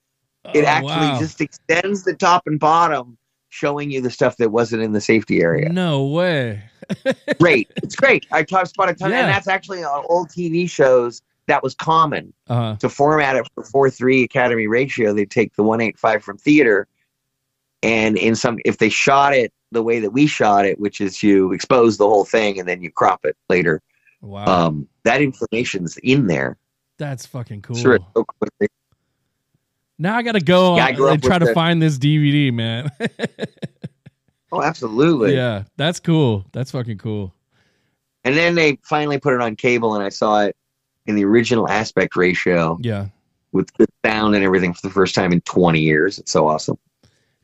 [0.54, 1.20] It Oh, actually wow.
[1.20, 3.18] just extends the top and bottom,
[3.54, 5.70] showing you the stuff that wasn't in the safety area.
[5.70, 6.64] No way.
[7.40, 8.26] great, it's great.
[8.32, 9.20] I talked about a ton, Yeah.
[9.20, 11.22] and that's actually on old TV shows.
[11.46, 12.34] That was common.
[12.48, 16.24] Uh to format it for four three Academy ratio, they take the one eight five
[16.24, 16.88] from theater,
[17.84, 21.22] and in some if they shot it the way that we shot it, which is
[21.22, 23.82] you expose the whole thing and then you crop it later,
[24.22, 24.46] wow.
[24.46, 26.58] um, that information's in there.
[26.98, 27.76] That's fucking cool.
[27.76, 28.26] Sure, so.
[30.00, 32.90] Now I gotta go Yeah, on and try to the- find this DVD, man.
[34.52, 35.34] Oh, absolutely.
[35.36, 36.46] yeah, that's cool.
[36.52, 37.34] That's fucking cool.
[38.24, 40.56] And then they finally put it on cable, and I saw it
[41.08, 43.08] in the original aspect ratio Yeah.
[43.52, 46.20] with good sound and everything for the first time in 20 years.
[46.20, 46.78] It's so awesome.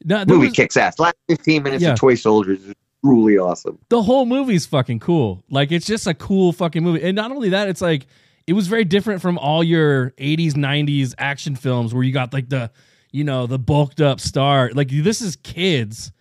[0.06, 1.00] There Movie was- kicks ass.
[1.00, 1.94] Last 15 minutes Yeah.
[1.94, 3.80] of Toy Soldiers is truly awesome.
[3.90, 5.44] the whole movie's fucking cool.
[5.50, 7.02] Like it's just a cool fucking movie.
[7.04, 8.06] And not only that, it's like
[8.50, 12.50] it was very different from all your 80s, 90s action films where you got like
[12.50, 12.72] the,
[13.12, 14.72] you know, the bulked up star.
[14.74, 16.12] Like this is kids.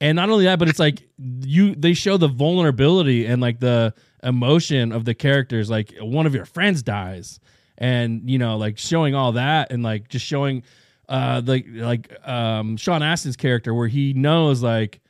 [0.00, 3.94] And not only that, but it's like you they show the vulnerability and like the
[4.20, 5.70] emotion of the characters.
[5.70, 7.38] Like one of your friends dies.
[7.78, 10.64] And, you know, like showing all that and like just showing
[11.08, 15.00] uh the like um Sean Astin's character where he knows like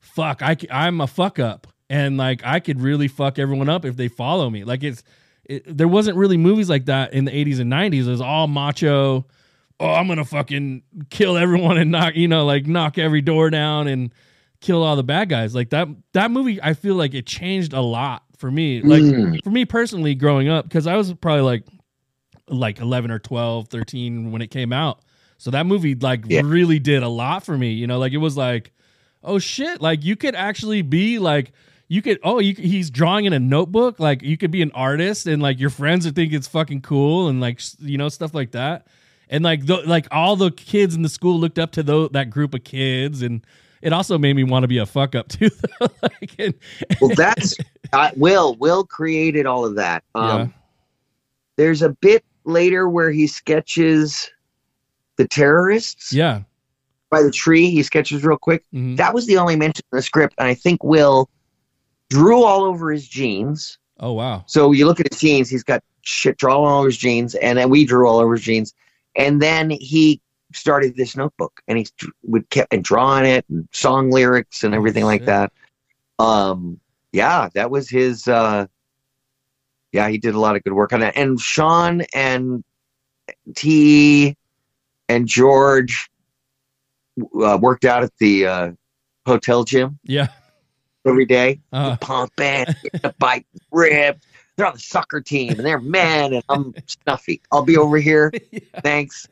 [0.00, 3.96] fuck I, i'm a fuck up and like i could really fuck everyone up if
[3.96, 5.02] they follow me like it's
[5.48, 8.46] it, there wasn't really movies like that in the 80s and 90s it was all
[8.46, 9.26] macho.
[9.80, 13.86] Oh i'm gonna fucking kill everyone and knock you know like knock every door down
[13.88, 14.12] and
[14.60, 15.54] kill all the bad guys.
[15.54, 18.82] Like that that movie i feel like it changed a lot for me.
[18.82, 19.42] Like Mm.
[19.44, 21.64] for me personally growing up because i was probably like
[22.48, 25.00] like 11 or 12 13 when it came out.
[25.38, 26.42] So that movie like Yeah.
[26.44, 27.98] really did a lot for me you know?
[27.98, 28.72] Like it was like
[29.22, 31.52] oh shit like you could actually be like
[31.88, 35.26] you could oh you, he's drawing in a notebook like you could be an artist
[35.26, 38.52] and like your friends would think it's fucking cool and like you know stuff like
[38.52, 38.86] that
[39.30, 41.82] and like the, like all the kids in the school looked up to
[42.12, 43.44] that group of kids and
[43.80, 45.50] it also made me want to be a fuck up too
[46.02, 46.54] like and,
[47.00, 47.56] Well, that's
[47.92, 48.54] uh, Wil.
[48.56, 50.04] Wil created all of that.
[50.14, 50.48] Um, Yeah.
[51.56, 54.30] There's a bit later where he sketches
[55.16, 56.42] the terrorists yeah
[57.10, 57.70] by the tree.
[57.70, 58.64] He sketches real quick.
[58.72, 58.96] Mhm.
[58.96, 61.28] That was the only mention in the script, and I think Wil
[62.10, 63.78] drew all over his jeans.
[64.00, 66.96] oh wow So you look at his jeans; he's got shit drawn all over his
[66.96, 68.74] jeans, and then we drew all over his jeans.
[69.16, 70.20] And then he
[70.54, 71.86] started this notebook, and he
[72.22, 75.52] would kept and drawing it, and song lyrics, and everything like that.
[76.18, 76.80] Um,
[77.12, 78.26] yeah, that was his.
[78.28, 78.66] Uh,
[79.92, 81.16] yeah, he did a lot of good work on that.
[81.16, 82.62] And Sean and
[83.54, 84.36] T
[85.08, 86.10] and George
[87.42, 88.70] uh, worked out at the uh,
[89.26, 90.28] hotel gym yeah
[91.06, 92.66] every day uh, pumping,
[93.02, 94.24] the bike ripped.
[94.56, 97.40] They're on the soccer team and they're men, and I'm snuffy.
[97.52, 98.32] I'll be over here.
[98.82, 99.28] Thanks.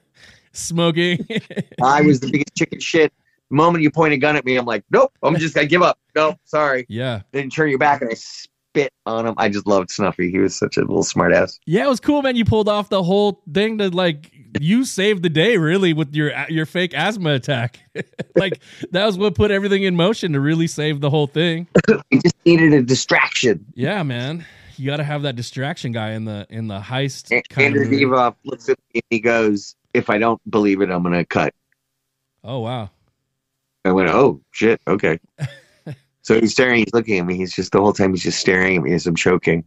[0.53, 1.27] smoking
[1.83, 3.13] I was the biggest chicken shit.
[3.51, 5.83] The moment you point a gun at me, I'm like, nope, I'm just gonna give
[5.83, 5.99] up.
[6.15, 6.87] Nope, sorry.
[6.89, 9.35] yeah Then turn your back and I spit on him.
[9.37, 10.31] I just loved Snuffy.
[10.31, 11.59] He was such a little smartass.
[11.67, 12.37] Yeah, it was cool, man.
[12.37, 16.33] You pulled off the whole thing to like you saved the day really with your
[16.49, 17.81] your fake asthma attack.
[18.37, 21.67] like that was what put everything in motion to really save the whole thing.
[22.11, 23.65] He just needed a distraction.
[23.75, 24.45] Yeah, man.
[24.77, 28.15] You got to have that distraction guy in the in the heist A- kind Andrew
[28.17, 31.55] of looks at me and he goes, "If I don't believe it, I'm gonna cut."
[32.45, 32.91] Oh wow.
[33.87, 35.21] I went, oh shit, okay.
[36.23, 37.37] so he's staring, he's looking at me.
[37.37, 39.65] He's just the whole time he's just staring at me as I'm choking.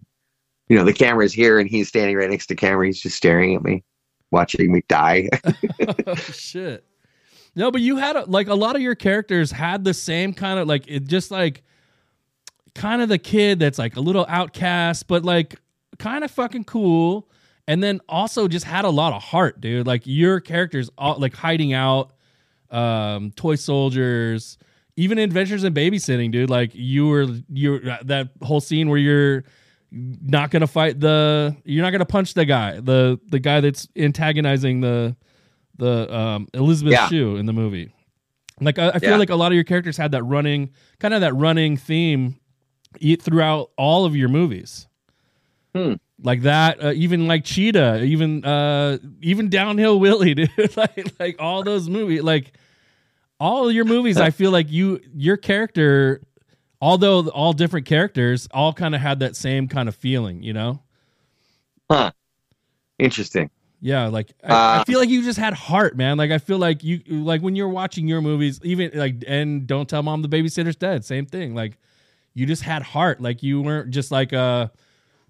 [0.67, 2.85] You know, the camera's here and he's standing right next to the camera.
[2.85, 3.83] He's just staring at me,
[4.31, 5.29] watching me die.
[6.07, 6.85] oh, shit.
[7.55, 10.59] No, but you had a, like a lot of your characters had the same kind
[10.59, 11.63] of like it just like
[12.75, 15.55] kind of the kid that's like a little outcast, but like
[15.97, 17.29] kind of fucking cool.
[17.67, 19.85] And then also just had a lot of heart, dude.
[19.85, 22.13] Like your characters all like hiding out,
[22.71, 24.57] um, toy soldiers,
[24.95, 26.49] even adventures in babysitting, dude.
[26.49, 29.43] Like you were you that whole scene where you're
[29.91, 34.81] not gonna fight the you're not gonna punch the guy, the the guy that's antagonizing
[34.81, 35.15] the
[35.77, 37.07] the um, Elizabeth Yeah.
[37.07, 37.93] Shue in the movie.
[38.61, 39.17] Like I, I feel Yeah.
[39.17, 42.39] like a lot of your characters had that running kind of that running theme
[43.21, 44.87] throughout all of your movies.
[45.75, 45.93] Hmm.
[46.21, 50.49] Like that, uh, even like Cheetah, even uh, even Downhill Willie, dude.
[50.75, 52.51] like like all those movies, like
[53.39, 54.17] all your movies.
[54.17, 56.21] I feel like you your character,
[56.81, 60.81] although all different characters, all kind of had that same kind of feeling, you know.
[61.89, 62.11] Huh.
[62.99, 63.49] Interesting.
[63.81, 66.17] Yeah, like I, I Uh, feel like you just had heart, man.
[66.17, 69.87] Like I feel like you like when you're watching your movies, even like and don't
[69.87, 71.05] tell mom the babysitter's dead.
[71.05, 71.55] Same thing.
[71.55, 71.77] Like
[72.33, 73.21] you just had heart.
[73.21, 74.69] Like you weren't just like uh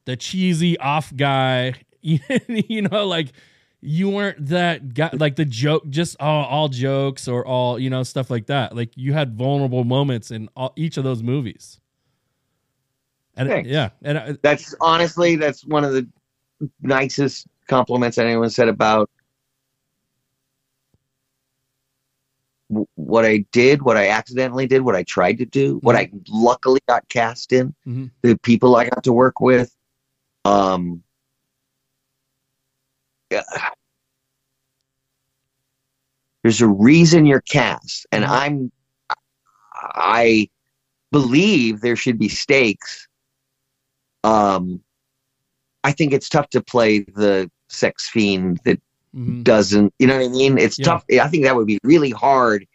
[0.05, 1.75] the cheesy off guy.
[2.01, 3.33] you know, like
[3.81, 8.03] you weren't that guy like the joke just all, all jokes or all you know
[8.03, 8.75] stuff like that.
[8.75, 11.79] Like you had vulnerable moments in all, each of those movies.
[13.37, 13.69] And Thanks.
[13.69, 16.05] yeah, and I, That's honestly, that's one of the
[16.81, 19.09] nicest compliments anyone said about
[22.69, 26.11] w- what I did, what I accidentally did, what I tried to do, what I
[26.27, 28.11] luckily got cast in, Mhm.
[28.23, 29.73] the people I got to work with.
[30.43, 31.03] Um.
[36.43, 38.29] there's a reason you're cast, and Mhm.
[38.29, 38.71] I'm,
[39.73, 40.49] I
[41.11, 43.07] believe there should be stakes.
[44.23, 44.81] Um,
[45.83, 48.81] I think it's tough to play the sex fiend that
[49.15, 49.43] mhm.
[49.43, 50.85] doesn't you know what i mean it's Yeah.
[50.85, 52.65] tough i think that would be really hard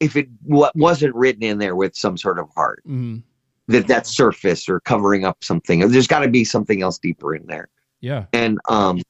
[0.00, 3.22] if it wa- wasn't written in there with some sort of heart Mhm.
[3.68, 5.80] that that's surface or covering up something.
[5.90, 7.68] There's got to be something else deeper in there.
[8.00, 8.24] Yeah.
[8.32, 9.00] And um,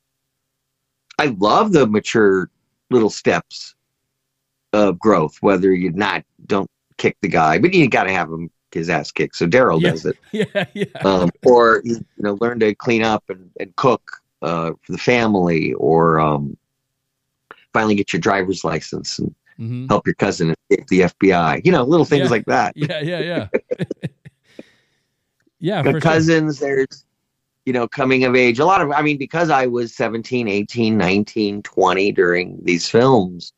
[1.21, 2.49] I love the mature
[2.89, 3.75] little steps
[4.73, 5.37] of growth.
[5.43, 9.11] Whether you not don't kick the guy, but you got to have him his ass
[9.11, 9.37] kicked.
[9.37, 9.91] So Daryl Yeah.
[9.91, 10.65] does it, Yeah.
[10.75, 10.85] Yeah.
[11.05, 15.75] um, or you know, learn to clean up and, and cook uh, for the family,
[15.75, 16.57] or um,
[17.75, 21.61] finally get your driver's license and hmm help your cousin escape the FBI.
[21.67, 22.31] You know, little things Yeah.
[22.31, 22.73] like that.
[22.77, 23.01] Yeah.
[23.01, 23.21] Yeah.
[23.21, 23.49] Yeah.
[25.59, 25.83] yeah.
[25.83, 26.01] the For sure.
[26.01, 27.05] cousins there's
[27.71, 30.99] you know coming of age a lot of i mean because i was 17 18
[30.99, 33.53] 19 20 during these films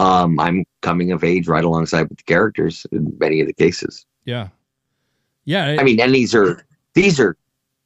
[0.00, 4.04] um i'm coming of age right alongside with the characters in many of the cases
[4.24, 4.48] Yeah.
[5.44, 5.76] Yeah.
[5.78, 7.36] i mean and these are these are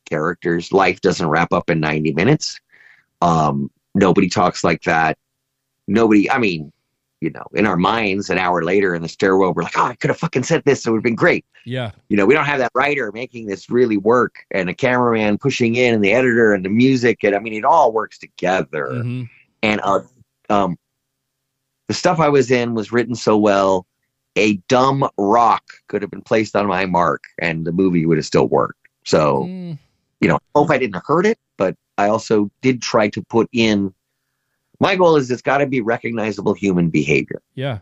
[0.09, 2.59] characters life doesn't wrap up in 90 minutes
[3.21, 5.19] um nobody talks like that
[5.87, 6.73] nobody i mean
[7.21, 9.95] you know in our minds an hour later in the stairwell we're like oh i
[9.95, 11.93] could have fucking said this it would have been great yeah.
[12.09, 15.77] you know, we don't have that writer making this really work and a cameraman pushing
[15.77, 17.23] in and the editor and the music.
[17.25, 19.03] And I mean, it all works together.
[19.03, 19.25] hmm
[19.63, 20.01] And uh,
[20.49, 20.79] um,
[21.89, 23.87] the stuff I was in was written so well.
[24.37, 28.27] A dumb rock could have been placed on my mark and the movie would have
[28.27, 28.89] still worked.
[29.05, 29.79] So, Mm,
[30.21, 33.49] you know, I hope I didn't hurt it, but I also did try to put
[33.53, 33.93] in
[34.81, 37.43] my goal is it's got to be recognizable human behavior.
[37.55, 37.79] yeah.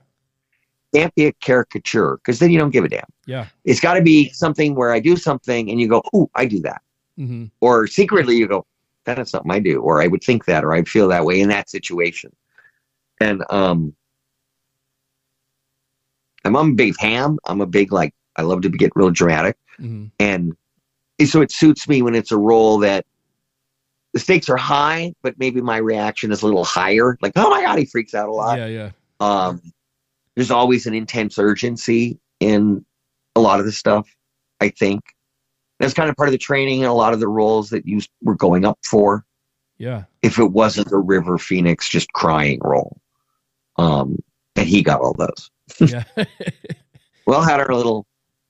[0.94, 3.04] Can't be a caricature because then you don't give a damn.
[3.26, 3.46] Yeah.
[3.64, 6.60] It's got to be something where I do something and you go, "Oh, I do
[6.62, 6.80] that,"
[7.16, 8.64] hmm or secretly you go,
[9.04, 11.50] "That's something I do," or I would think that, or I'd feel that way in
[11.50, 12.34] that situation.
[13.20, 13.94] And um,
[16.46, 17.38] I'm, I'm a big ham.
[17.44, 20.56] I'm a big like I love to get real dramatic, hmm and
[21.26, 23.04] so it suits me when it's a role that
[24.12, 27.18] the stakes are high, but maybe my reaction is a little higher.
[27.20, 28.58] Like, oh my god, he freaks out a lot.
[28.58, 28.66] Yeah.
[28.66, 28.90] Yeah.
[29.20, 29.60] Um,
[30.34, 32.84] there's always an intense urgency in
[33.36, 34.08] a lot of the stuff.
[34.60, 35.02] I think
[35.78, 38.00] that's kind of part of the training and a lot of the roles that you
[38.22, 39.24] were going up for.
[39.78, 40.04] Yeah.
[40.22, 43.00] If it wasn't the River Phoenix just crying role,
[43.76, 44.18] um,
[44.56, 45.50] and he got all those.
[45.80, 46.04] Yeah.
[47.28, 48.06] Well, had our little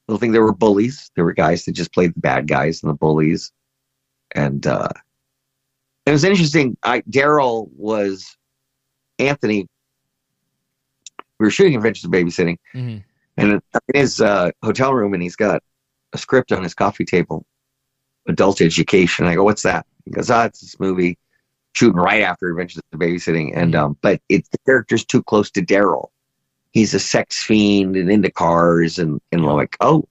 [0.07, 0.31] little thing.
[0.31, 1.11] There were bullies.
[1.17, 3.51] There were guys that just played the bad guys and the bullies,
[4.37, 4.91] and uh,
[6.09, 6.77] it was interesting.
[6.83, 8.37] I Daryl was
[9.19, 9.67] Anthony.
[11.39, 12.99] We were shooting Adventures of Babysitting, hmm
[13.37, 13.61] and in
[13.95, 15.63] his uh, hotel room, and he's got
[16.13, 17.47] a script on his coffee table,
[18.27, 19.27] adult education.
[19.27, 21.19] I go, "What's that?" He goes, "Ah, it's this movie
[21.75, 25.63] shooting right after Adventures of Babysitting, and um, but it's the character's too close to
[25.63, 26.09] Daryl.
[26.73, 30.09] He's a sex fiend and into cars, and and I'm like, oh,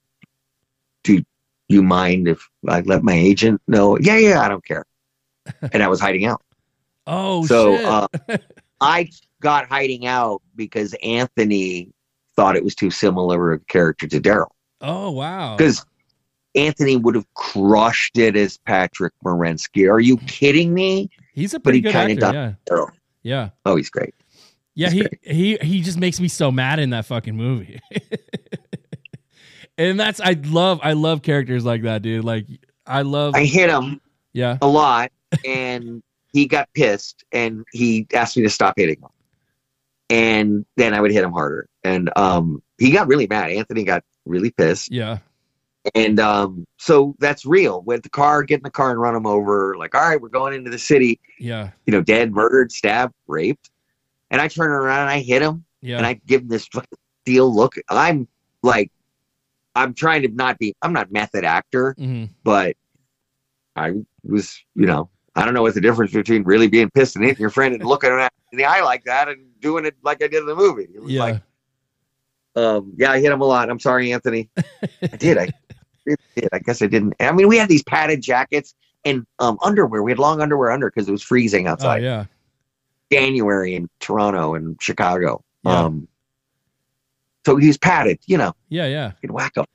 [1.04, 1.24] do
[1.68, 3.98] you mind if I let my agent know?
[3.98, 4.86] Yeah, yeah, I don't care.
[5.72, 6.42] and I was hiding out.
[7.06, 8.08] Oh so uh,
[8.82, 9.10] I
[9.42, 11.92] got hiding out because Anthony
[12.36, 14.50] thought it was too similar a character to Daryl
[14.82, 15.56] oh wow.
[15.56, 15.86] because
[16.56, 19.90] Anthony would have crushed it as Patrick Morensky.
[19.90, 21.10] Are you kidding me?
[21.34, 22.34] He's a but pretty he good actor.
[22.34, 22.54] Yeah.
[22.70, 22.90] Daryl.
[23.22, 23.50] Yeah.
[23.66, 24.16] Oh, he's great.
[24.74, 27.80] Yeah, He's he he he just makes me so mad in that fucking movie.
[29.78, 32.24] and that's I love I love characters like that, dude.
[32.24, 32.46] Like
[32.86, 34.00] I love I hit him
[34.34, 34.60] yeah.
[34.62, 35.12] a lot,
[35.46, 36.02] and
[36.34, 39.10] he got pissed, and he asked me to stop hitting him.
[40.10, 43.52] And then I would hit him harder, and um, he got really mad.
[43.52, 45.20] Anthony got really pissed, Yeah.
[45.96, 47.82] and um, so that's real.
[47.82, 49.76] With the car, get in the car and run him over.
[49.78, 51.20] Like, all right, we're going into the city.
[51.40, 51.72] Yeah.
[51.86, 53.70] You know, dead, murdered, stabbed, raped.
[54.32, 55.98] And I turn around and I hit him, Yeah.
[55.98, 56.70] and I give him this
[57.26, 57.76] deal look.
[57.90, 58.28] I'm
[58.64, 58.92] like,
[59.76, 60.74] I'm trying to not be.
[60.82, 62.78] I'm not method actor, hmm but
[63.76, 63.92] I
[64.24, 67.40] was, you know, I don't know what the difference between really being pissed and hitting
[67.42, 70.28] your friend and looking at in the eye like that and doing it like I
[70.28, 70.88] did in the movie.
[70.94, 71.22] It was Yeah.
[71.22, 71.42] like,
[72.56, 73.70] um, yeah, I hit him a lot.
[73.70, 74.50] I'm sorry, Anthony.
[74.58, 75.38] I did.
[75.38, 75.50] I
[76.06, 76.50] did.
[76.52, 77.14] I guess I didn't.
[77.20, 78.74] I mean, we had these padded jackets
[79.06, 80.02] and um, underwear.
[80.02, 82.02] We had long underwear under because it was freezing oh outside.
[82.04, 82.26] yeah.
[83.12, 85.44] January in Toronto and Chicago.
[85.64, 85.84] Yeah.
[85.84, 86.08] Um,
[87.46, 88.20] so he's padded.
[88.26, 89.08] You know, Yeah, yeah.
[89.22, 89.66] you can whack him.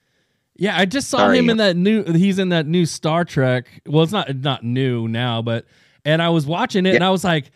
[0.57, 2.05] Yeah, I just saw Sorry, him in that new.
[2.05, 3.68] He's in that new Star Trek.
[3.86, 5.66] Well, it's not not new now, but
[6.05, 7.50] and I was watching it and I was like,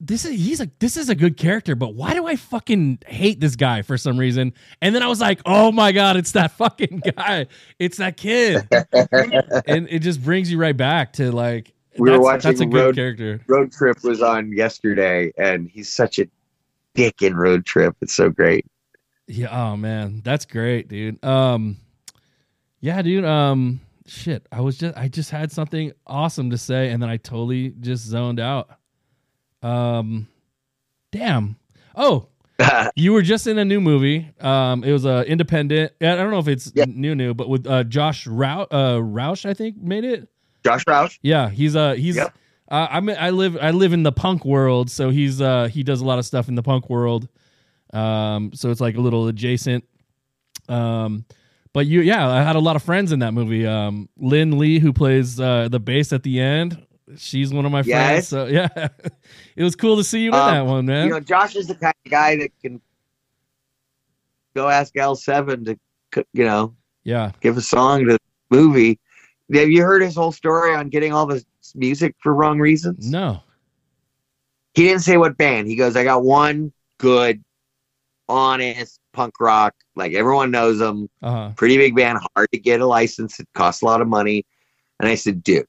[0.00, 3.38] this is he's a this is a good character, but why do I fucking hate
[3.38, 4.54] this guy for some reason?
[4.80, 7.46] And then I was like, oh my god, it's that fucking guy.
[7.78, 8.66] It's that kid,
[9.66, 12.82] and it just brings you right back to like We were watching that's a good
[12.86, 13.40] Road- character.
[13.46, 16.26] Road Trip was on yesterday, and he's such a
[16.94, 17.94] dick in Road Trip.
[18.00, 18.64] It's so great.
[19.26, 19.48] Yeah.
[19.50, 21.22] Oh man, that's great, dude.
[21.22, 21.76] Um,
[22.80, 23.24] yeah, dude.
[23.24, 24.46] Um, shit.
[24.50, 28.04] I was just I just had something awesome to say, and then I totally just
[28.04, 28.70] zoned out.
[29.62, 30.28] Um,
[31.12, 31.56] damn.
[31.94, 32.28] Oh,
[32.94, 34.30] You were just in a new movie.
[34.40, 35.92] Um, it was a independent.
[36.00, 36.84] I don't know if it's Yeah.
[36.88, 40.28] new, new, but with uh, Josh Rau- uh, Roush, I think made it.
[40.64, 41.18] Josh Roush.
[41.22, 42.16] Yeah, he's uh he's.
[42.16, 42.34] Yep.
[42.70, 46.00] Uh, I'm I live I live in the punk world, so he's uh he does
[46.02, 47.28] a lot of stuff in the punk world.
[47.94, 49.84] Um, so it's like a little adjacent.
[50.68, 51.24] Um,
[51.72, 53.66] but you yeah, I had a lot of friends in that movie.
[53.66, 56.84] Um, Lynn Lee, who plays uh the bass at the end,
[57.16, 58.28] she's one of my friends.
[58.28, 58.88] So yeah,
[59.56, 61.06] it was cool to see you in Um, that one, man.
[61.06, 62.80] You know, Josh is the kind of guy that can
[64.54, 65.78] go ask L7
[66.12, 67.32] to, you know, yeah.
[67.40, 68.18] give a song to the
[68.50, 68.98] movie.
[69.52, 71.44] Have you heard his whole story on getting all the
[71.74, 73.10] music for wrong reasons?
[73.10, 73.42] No.
[74.74, 75.66] He didn't say what band.
[75.66, 77.42] He goes, I got one good,
[78.28, 79.74] honest punk rock.
[79.96, 81.08] Like everyone knows them.
[81.22, 81.52] Uh huh.
[81.56, 83.38] Pretty big band, hard to get a license.
[83.40, 84.44] It costs a lot of money.
[84.98, 85.66] And I said, dude,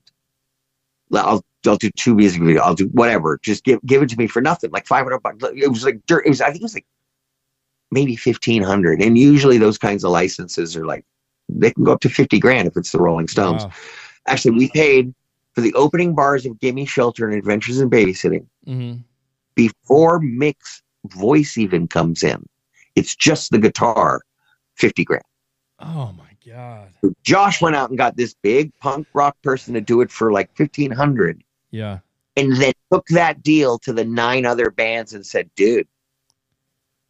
[1.14, 2.60] I'll, I'll do two music videos.
[2.60, 3.40] I'll do whatever.
[3.42, 5.38] Just give give it to me for nothing, like five hundred bucks.
[5.56, 6.26] It was like dirt.
[6.26, 6.86] It was I think it was like
[7.92, 9.02] maybe fifteen hundred.
[9.02, 11.06] And usually those kinds of licenses are like
[11.50, 13.64] they can go up to fifty grand if it's the Rolling Stones.
[13.64, 13.72] Wow.
[14.28, 15.14] Actually, we paid
[15.54, 18.96] for the opening bars of Gimme Shelter and Adventures in Babysitting hmm
[19.56, 22.46] before Mick's voice even comes in.
[22.96, 24.22] It's just the guitar,
[24.76, 25.24] fifty grand.
[25.80, 26.90] Oh my god.
[27.24, 30.54] Josh went out and got this big punk rock person to do it for like
[30.56, 31.44] fifteen hundred.
[31.72, 32.00] Yeah.
[32.36, 35.88] and then took that deal to the nine other bands and said, "Dude,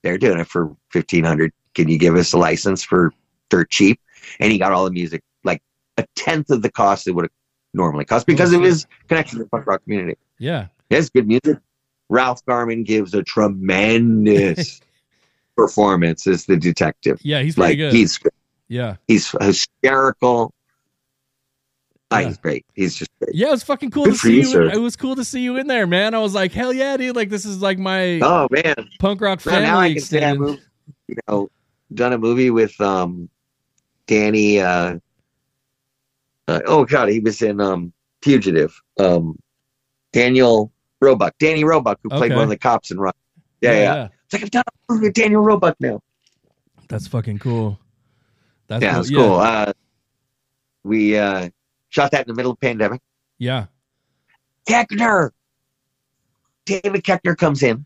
[0.03, 1.51] they're doing it for fifteen hundred.
[1.73, 3.11] Can you give us a license for
[3.49, 3.99] dirt cheap?"
[4.39, 5.61] And he got all the music, like
[5.97, 7.31] a tenth of the cost it would have
[7.73, 10.17] normally cost because of his connection to the punk rock community.
[10.37, 10.67] Yeah.
[10.89, 11.57] He has good music.
[12.09, 14.81] Ralph Garman gives a tremendous
[15.55, 17.19] performance as the detective.
[17.23, 17.41] Yeah.
[17.41, 17.93] He's Like good.
[17.93, 18.19] he's
[18.67, 18.95] yeah.
[19.07, 20.53] he's hysterical.
[22.09, 22.27] Ah, Yeah.
[22.27, 22.65] he's great.
[22.73, 23.35] He's just great.
[23.35, 24.63] Yeah, it was fucking cool Good to see you, sir.
[24.63, 26.13] in- it was cool to see you in there, man.
[26.13, 27.15] I was like, hell yeah, dude!
[27.15, 30.25] Like this is like my Oh man, punk rock Well, family now I can say
[30.25, 30.61] I moved,
[31.07, 31.49] you know,
[31.93, 33.29] done a movie with um,
[34.07, 34.59] Danny.
[34.59, 34.97] Uh,
[36.47, 38.77] uh, oh God, he was in um, Fugitive.
[38.99, 39.37] Um,
[40.11, 42.35] Daniel Roebuck, Danny Roebuck, who played Okay.
[42.35, 43.13] one of the cops in Run.
[43.61, 46.01] Yeah, yeah, It's like I've done a movie with Daniel Roebuck now.
[46.87, 47.77] That's fucking cool.
[48.67, 49.01] That's yeah, cool.
[49.01, 49.33] it's cool.
[49.35, 49.73] Uh,
[50.83, 51.49] we uh,
[51.89, 53.01] shot that in the middle of the pandemic.
[53.39, 53.65] Yeah.
[54.69, 55.31] Koechner,
[56.63, 57.85] David Koechner comes in,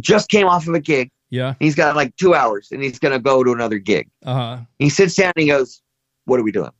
[0.00, 1.12] just came off of a gig.
[1.30, 1.54] Yeah.
[1.60, 4.08] He's got like two hours, and he's gonna go to another gig.
[4.24, 4.58] Uh huh.
[4.80, 5.82] He sits down and he goes,
[6.24, 6.72] What are we doing?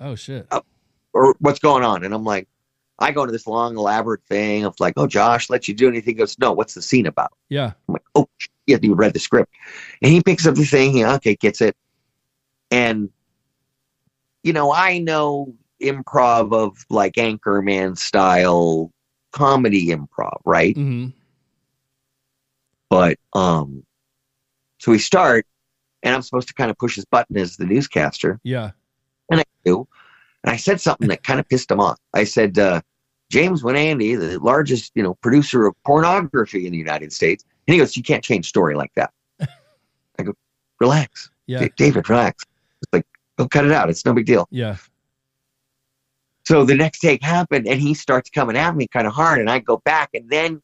[0.00, 0.50] Oh shit.
[1.12, 2.02] Or what's going on?
[2.02, 2.48] And I'm like,
[2.98, 6.14] I go into this long, elaborate thing of like, Oh, Josh, let you do anything.
[6.14, 7.32] He goes, No, what's the scene about?
[7.48, 7.72] Yeah.
[7.88, 8.28] I'm like, Oh,
[8.66, 9.52] yeah, you read the script.
[10.02, 10.92] And he picks up the thing.
[10.92, 11.76] He, okay, gets it.
[12.70, 13.10] And,
[14.42, 18.90] you know, I know improv of like Anchorman style
[19.32, 20.74] comedy improv, right?
[20.76, 21.08] hmm
[22.88, 23.84] But, um,
[24.78, 25.46] so we start,
[26.02, 28.38] and I'm supposed to kind of push his button as the newscaster.
[28.44, 28.70] Yeah.
[29.30, 29.88] and I do.
[30.44, 31.98] And I said something that kind of pissed him off.
[32.12, 32.82] I said, uh,
[33.30, 37.44] James Winandy, the largest, you know, producer of pornography in the United States.
[37.66, 39.10] And he goes, You can't change story like that.
[39.40, 40.34] I go,
[40.80, 41.30] Relax.
[41.46, 41.60] Yeah.
[41.60, 42.44] D- David, relax.
[42.82, 43.06] It's like,
[43.38, 43.88] go cut it out.
[43.90, 44.46] It's no big deal.
[44.50, 44.76] Yeah.
[46.44, 49.40] So the next take happened and he starts coming at me kind of hard.
[49.40, 50.62] And I go back and then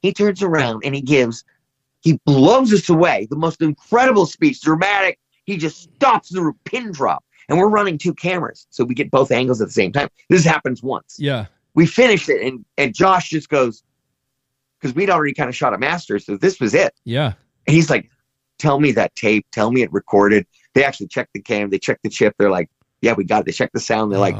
[0.00, 1.44] he turns around and he gives,
[2.00, 3.26] he blows us away.
[3.28, 5.18] The most incredible speech, dramatic.
[5.44, 7.24] He just stops the pin drop.
[7.48, 8.66] And we're running two cameras.
[8.70, 10.08] So we get both angles at the same time.
[10.28, 11.16] This happens once.
[11.18, 11.46] Yeah.
[11.74, 13.82] We finished it and, and Josh just goes,
[14.80, 16.18] because we'd already kind of shot a master.
[16.18, 16.94] So this was it.
[17.04, 17.32] Yeah.
[17.66, 18.10] And he's like,
[18.58, 19.46] tell me that tape.
[19.50, 20.46] Tell me it recorded.
[20.74, 21.70] They actually checked the cam.
[21.70, 22.34] They checked the chip.
[22.38, 22.68] They're like,
[23.00, 23.46] yeah, we got it.
[23.46, 24.12] They checked the sound.
[24.12, 24.36] They're like,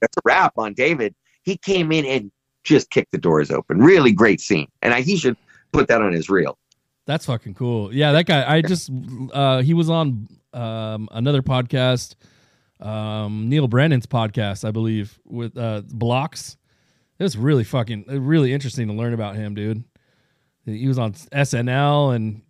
[0.00, 1.14] that's a wrap on David.
[1.42, 2.30] He came in and
[2.62, 3.78] just kicked the doors open.
[3.78, 4.68] Really great scene.
[4.82, 5.36] And I, he should
[5.72, 6.56] put that on his reel.
[7.06, 7.92] that's fucking cool.
[7.92, 8.50] Yeah, that guy.
[8.56, 8.90] I just
[9.32, 12.14] uh he was on um another podcast,
[12.80, 16.56] um Neal Brennan's podcast, I believe, with uh Blocks.
[17.18, 19.84] It was really fucking really interesting to learn about him, dude.
[20.66, 22.42] He was on SNL and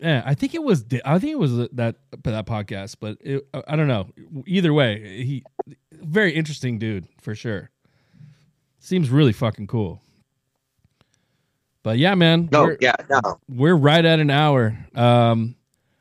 [0.00, 3.76] yeah, I think it was I think it was that that podcast, but it, I
[3.76, 4.08] don't know.
[4.46, 5.44] Either way, he
[5.92, 7.70] very interesting dude for sure.
[8.80, 10.00] Seems really fucking cool.
[11.82, 12.48] But yeah, man.
[12.50, 13.38] No, we're- yeah, no.
[13.48, 14.76] we're right at an hour.
[14.94, 15.54] Um,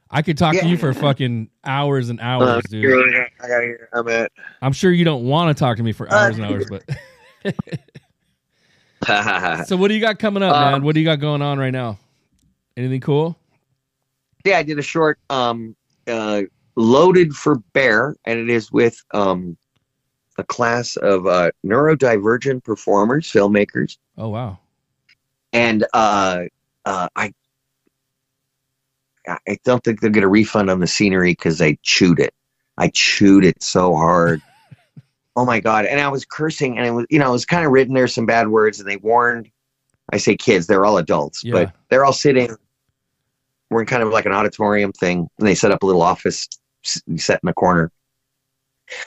[0.10, 3.16] I could talk to you for fucking hours and hours, Uh, dude.
[3.42, 3.90] I gotta hear.
[3.94, 4.32] I'm at.
[4.62, 6.84] I'm sure you don't want to talk to me for hours and hours, but
[9.68, 10.74] so what do you got coming up, man?
[10.76, 11.98] Um, What do you got going on right now?
[12.76, 13.38] Anything cool?
[14.46, 15.76] yeah, I did a short um
[16.08, 16.44] uh
[16.76, 19.58] loaded for bear, and it is with um
[20.38, 24.60] a class of uh neurodivergent performers, filmmakers, Oh wow.
[25.54, 26.44] and uh
[26.86, 27.34] uh I
[29.28, 32.34] I don't think they'll get a refund on the scenery because I chewed it.
[32.78, 34.42] I chewed it so hard.
[35.36, 35.86] oh my god!
[35.86, 38.08] And I was cursing, and it was you know it was kind of written there
[38.08, 39.50] some bad words, and they warned.
[40.14, 41.54] I say kids; they're all adults, Yeah.
[41.54, 42.56] but they're all sitting.
[43.70, 46.48] We're in kind of like an auditorium thing, and they set up a little office
[46.84, 47.92] set in the corner.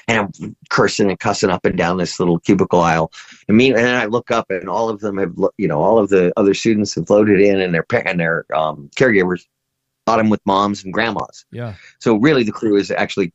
[0.09, 3.11] And I'm cursing and cussing up and down this little cubicle aisle.
[3.49, 5.99] And me, and then I look up, and all of them have, you know, all
[5.99, 9.47] of the other students have loaded in, and their and their um, caregivers,
[10.07, 11.45] them with moms and grandmas.
[11.51, 11.75] Yeah.
[11.99, 13.33] So really, the crew is actually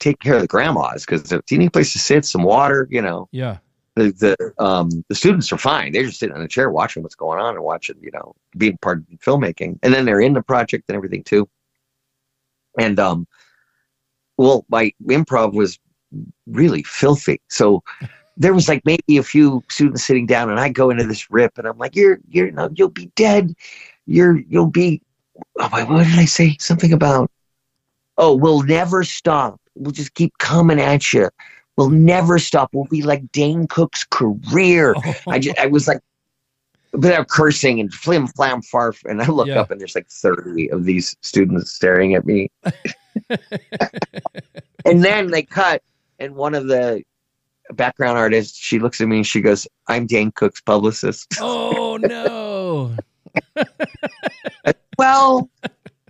[0.00, 2.86] take care of the grandmas because they need a place to sit, some water.
[2.90, 3.58] You know, Yeah.
[3.96, 5.92] the the um the students are fine.
[5.92, 8.76] They're just sitting in a chair watching what's going on and watching, you know, being
[8.78, 11.48] part of filmmaking, and then they're in the project and everything too.
[12.78, 13.26] And um,
[14.36, 15.78] well, my improv was
[16.46, 17.82] really filthy, so.
[18.36, 21.56] There was like maybe a few students sitting down, and I go into this rip,
[21.56, 23.54] and I'm like, "You're, you're, no, you'll be dead.
[24.06, 25.00] You're, you'll be."
[25.58, 26.56] Oh, what did I say?
[26.60, 27.30] Something about
[28.18, 29.60] oh, we'll never stop.
[29.74, 31.30] We'll just keep coming at you.
[31.76, 32.70] We'll never stop.
[32.72, 34.94] We'll be like Dane Cook's career.
[35.26, 35.98] I just, I was like,
[36.92, 39.60] but I'm cursing and flim flam farf, and I look Yeah.
[39.60, 42.50] up and there's like 30 of these students staring at me.
[44.84, 45.82] and then they cut,
[46.20, 47.02] and one of the
[47.72, 52.92] background artists, she looks at me and she goes, "I'm Dane Cook's publicist." oh no.
[54.98, 55.50] Well,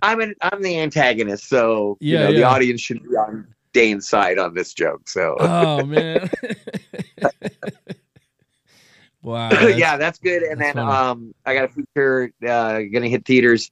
[0.01, 4.07] I'm an, I'm the antagonist, so you Yeah, know the audience should be on Dane's
[4.07, 5.07] side on this joke.
[5.07, 6.29] So Oh man.
[9.21, 9.49] wow.
[9.49, 10.43] that's- yeah, that's good.
[10.43, 10.95] And that's then funny.
[10.97, 13.71] um, I got a feature uh, gonna hit theaters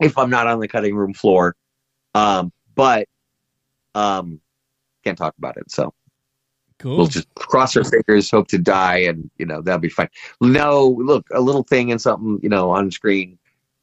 [0.00, 1.54] if I'm not on the cutting room floor.
[2.14, 3.06] Um, but
[3.94, 4.40] um,
[5.04, 5.70] can't talk about it.
[5.70, 5.94] So
[6.78, 6.96] Cool.
[6.96, 10.08] we'll just cross our fingers, hope to die, and you know that'll be fine.
[10.40, 13.38] No, look, a little thing and something you know on screen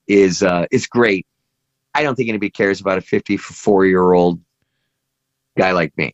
[0.10, 1.26] is uh, is great.
[1.96, 4.42] I don't think anybody cares about a 54 year old
[5.58, 6.12] guy like me.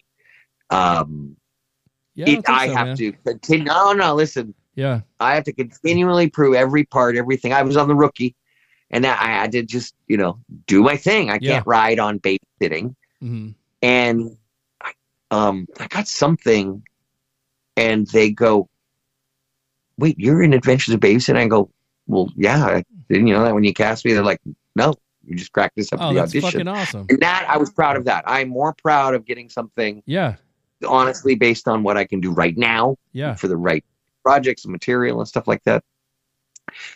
[0.69, 1.35] Um,
[2.13, 2.97] yeah, it- I so, have man.
[2.97, 3.65] to continue.
[3.65, 4.53] No, no, listen.
[4.75, 5.01] Yeah.
[5.19, 7.53] I have to continually prove every part, everything.
[7.53, 8.35] I was on the rookie,
[8.91, 10.37] and I had to just, you know,
[10.67, 11.29] do my thing.
[11.29, 11.55] I Yeah.
[11.55, 12.93] can't ride on babysitting.
[13.21, 13.49] hmm
[13.81, 14.37] And
[14.81, 14.91] I,
[15.31, 16.83] um, I got something,
[17.77, 18.67] and they go,
[19.97, 21.69] "Wait, you're in Adventures of Babysitting?" I go,
[22.07, 22.65] "Well, yeah.
[22.65, 24.41] I- Didn't you know that when you cast me?" They're like,
[24.75, 24.93] "No,
[25.25, 27.05] you just cracked this up Oh, for the that's audition." fucking awesome.
[27.09, 28.23] And that I was proud of that.
[28.27, 30.35] I'm more proud of getting something Yeah.
[30.87, 33.33] honestly based on what I can do right now Yeah.
[33.35, 33.83] for the right
[34.23, 35.83] projects and material and stuff like that.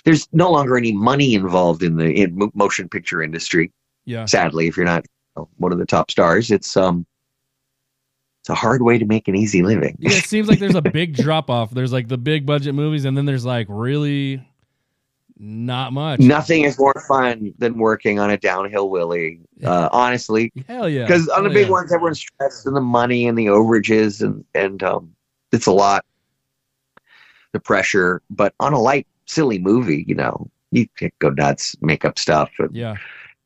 [0.03, 3.71] There's no longer any money involved in the in motion picture industry.
[4.05, 4.25] Yeah.
[4.25, 5.05] Sadly, if you're not
[5.37, 7.05] you know, one of the top stars, it's um,
[8.41, 9.95] it's a hard way to make an easy living.
[9.99, 11.71] Yeah, it seems like there's a big drop off.
[11.71, 14.41] There's like the big budget movies, and then there's like really
[15.39, 16.19] not much.
[16.19, 19.39] Nothing is more fun than working on a downhill Willie.
[19.63, 21.05] Uh, honestly, Hell yeah.
[21.05, 21.71] because on the big yeah.
[21.71, 25.15] ones, everyone's stressed and the money and the overages and and um,
[25.53, 26.05] it's a lot,
[27.53, 28.21] the pressure.
[28.29, 32.51] But on a light, silly movie, you know, you can go nuts, make up stuff.
[32.59, 32.95] And Yeah.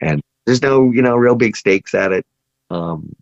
[0.02, 2.26] And there's no you know real big stakes at it.
[2.72, 3.16] Um,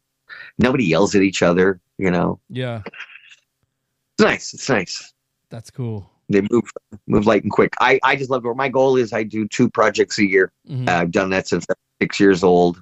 [0.58, 1.82] nobody yells at each other.
[1.98, 2.84] You know, Yeah.
[2.86, 4.54] it's nice.
[4.54, 5.14] It's nice.
[5.50, 6.10] That's cool.
[6.32, 6.64] They move
[7.08, 7.74] move light and quick.
[7.80, 8.56] I I just love it.
[8.56, 10.52] My goal is I do two projects a year.
[10.70, 10.90] Mhm.
[10.90, 12.82] I've done that since I'm six years old.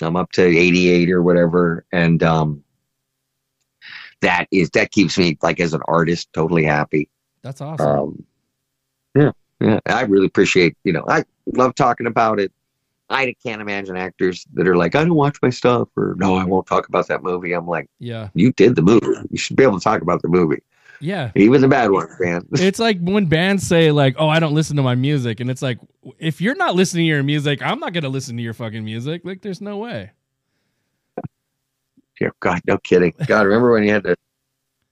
[0.00, 2.64] I'm up to 88 or whatever, and um,
[4.20, 7.08] that is that keeps me like as an artist totally happy.
[7.42, 7.86] That's awesome.
[7.86, 8.24] Um,
[9.14, 9.80] yeah, yeah.
[9.86, 10.76] I really appreciate.
[10.84, 12.52] You know, I love talking about it.
[13.10, 16.44] I can't imagine actors that are like, I don't watch my stuff, or no, I
[16.44, 17.52] won't talk about that movie.
[17.52, 18.28] I'm like, yeah.
[18.34, 19.06] you did the movie.
[19.30, 20.62] You should be able to talk about the movie,
[21.02, 21.32] Yeah.
[21.34, 22.46] even the bad ones, man.
[22.52, 25.62] It's like when bands say like, "Oh, I don't listen to my music," and it's
[25.62, 25.78] like,
[26.18, 29.22] if you're not listening to your music, I'm not gonna listen to your fucking music.
[29.24, 30.12] Like, there's no way.
[32.20, 33.12] Yeah, God, no kidding.
[33.26, 34.16] God, remember when you had to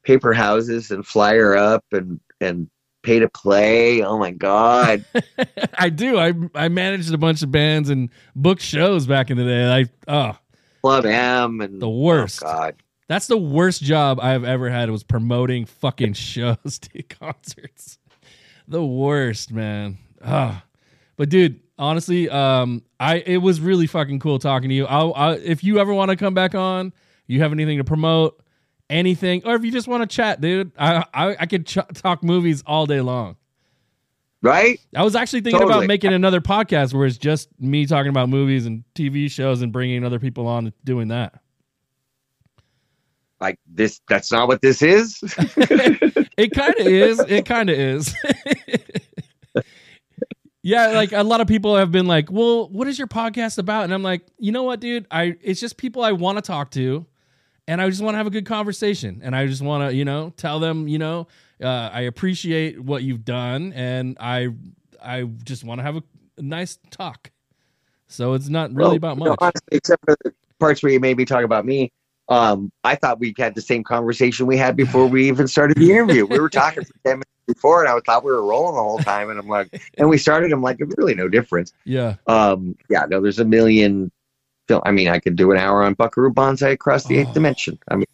[0.03, 2.69] paper houses and flyer up and and
[3.03, 4.03] pay to play?
[4.03, 5.05] Oh my God.
[5.75, 6.19] I do.
[6.19, 9.73] I I managed a bunch of bands and booked shows back in the day.
[9.73, 10.39] I oh,
[10.83, 12.43] Club M and the worst.
[12.45, 12.75] Oh God.
[13.11, 17.99] That's the worst job I've ever had was promoting fucking shows to concerts.
[18.69, 19.99] The worst, man.
[20.25, 20.63] Ah.
[21.17, 24.87] But dude, honestly, um, I it was really fucking cool talking to you.
[24.87, 26.93] I'll, I, if you ever want to come back on,
[27.27, 28.41] you have anything to promote,
[28.89, 32.23] anything, or if you just want to chat, dude, I I, I could ch- talk
[32.23, 33.35] movies all day long.
[34.41, 34.79] Right?
[34.95, 38.67] I was actually thinking about making another podcast where it's just me talking about movies
[38.67, 41.41] and TV shows and bringing other people on and doing that.
[43.41, 45.19] Like this that's not what this is.
[46.37, 47.19] It kind of is.
[47.21, 48.15] It kind of is.
[50.63, 53.85] yeah, like a lot of people have been like, "Well, what is your podcast about?"
[53.85, 55.07] And I'm like, "You know what, dude?
[55.11, 57.05] I it's just people I want to talk to,
[57.69, 60.05] and I just want to have a good conversation, and I just want to, you
[60.05, 61.27] know, tell them, you know,
[61.63, 64.49] uh, I appreciate what you've done, and I
[65.03, 66.03] I just want to have a,
[66.39, 67.31] a nice talk.
[68.09, 69.39] So it's not really Well, about much.
[69.41, 71.93] honestly, except for the parts where you made me talk about me.
[72.31, 75.91] Um, I thought we had the same conversation we had before we even started the
[75.91, 76.25] interview.
[76.27, 78.99] We were talking for ten minutes before, and I thought we were rolling the whole
[79.01, 79.31] time.
[79.31, 80.53] And I'm like, and we started.
[80.53, 81.73] I'm like, there's really no difference.
[81.85, 82.15] yeah.
[82.29, 84.11] Um, yeah, no, there's a million.
[84.69, 87.21] fil- I mean, I could do an hour on Buckaroo Banzai across the Oh.
[87.23, 87.79] eighth dimension.
[87.89, 88.07] I mean,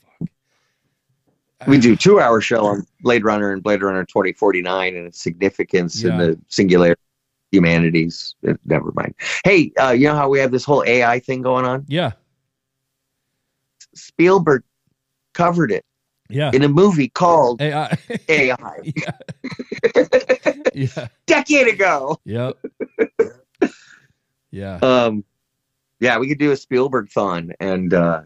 [1.67, 6.03] we do two hour show on Blade Runner and Blade Runner 2049 and its significance
[6.05, 6.17] in Yeah.
[6.27, 7.01] the singularity
[7.53, 8.35] humanities.
[8.65, 9.15] Never mind.
[9.45, 11.85] Hey, uh, you know how we have this whole AI thing going on?
[11.89, 12.13] Yeah.
[13.97, 14.63] Spielberg
[15.35, 15.85] covered it
[16.29, 16.51] Yeah.
[16.55, 17.97] in a movie called AI.
[18.29, 18.93] AI
[20.75, 21.09] yeah.
[21.27, 22.19] decade ago.
[22.25, 22.57] Yep.
[24.51, 24.77] Yeah.
[24.83, 25.25] Um,
[26.01, 28.23] yeah, we could do a Spielberg thon and uh,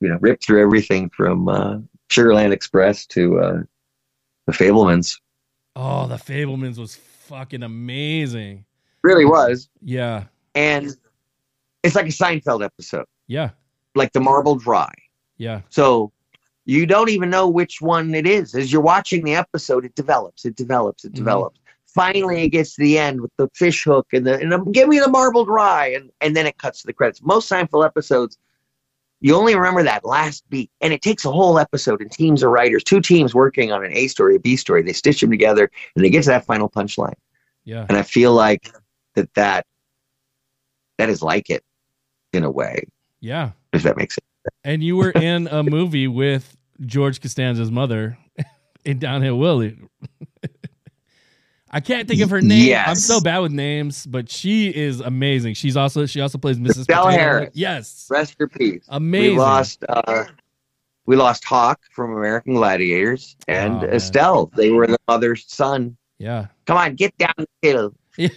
[0.00, 1.78] you know rip through everything from uh,
[2.10, 3.62] Sugarland Express to uh,
[4.46, 5.18] the Fabelmans.
[5.76, 8.64] Oh, the Fabelmans was fucking amazing.
[9.02, 10.24] Really was, Yeah.
[10.54, 10.90] and
[11.82, 13.50] it's like a Seinfeld episode, Yeah.
[13.94, 14.88] like the Marble Rye.
[15.36, 15.62] Yeah.
[15.68, 16.12] So
[16.64, 18.54] you don't even know which one it is.
[18.54, 21.16] As you're watching the episode, it develops, it develops, it Mhm.
[21.16, 21.60] develops.
[21.86, 24.88] Finally, it gets to the end with the fish hook and the and the, give
[24.88, 27.22] me the marbled rye, and and then it cuts to the credits.
[27.22, 28.36] Most Seinfeld episodes,
[29.20, 32.50] you only remember that last beat, and it takes a whole episode and teams of
[32.50, 34.82] writers, two teams working on an A story, a B story.
[34.82, 37.14] They stitch them together, and they get to that final punchline.
[37.64, 37.86] Yeah.
[37.88, 38.72] And I feel like
[39.14, 39.66] that that
[40.98, 41.62] that is like it
[42.32, 42.84] in a way,
[43.20, 43.52] Yeah.
[43.72, 44.26] if that makes sense.
[44.64, 48.18] And you were in a movie with George Costanza's mother
[48.84, 49.78] in Downhill Willie.
[51.70, 52.68] I can't think of her name.
[52.68, 52.88] Yes.
[52.88, 55.54] I'm so bad with names, but she is amazing.
[55.54, 56.80] She's also she also plays Mrs.
[56.82, 57.50] Estelle Potato Harris.
[57.54, 58.06] Yes.
[58.08, 58.84] Rest in peace.
[58.88, 59.32] Amazing.
[59.32, 60.24] We lost uh,
[61.06, 63.90] we lost Hawk from American Gladiators and Oh, man.
[63.94, 64.46] Estelle.
[64.54, 65.96] They were the mother's son.
[66.18, 66.46] Yeah.
[66.66, 67.94] Come on, get down the hill.
[68.16, 68.28] Yeah.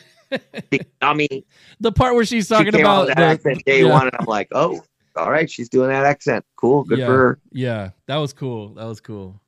[0.72, 1.46] Big dummy.
[1.80, 3.92] The part where she's She talking about out with that the, day yeah.
[3.92, 4.84] one, and I'm like, oh,
[5.18, 6.46] all right, she's doing that accent.
[6.56, 7.40] Cool, good yeah, for her.
[7.52, 8.70] Yeah, that was cool.
[8.76, 9.40] That was cool.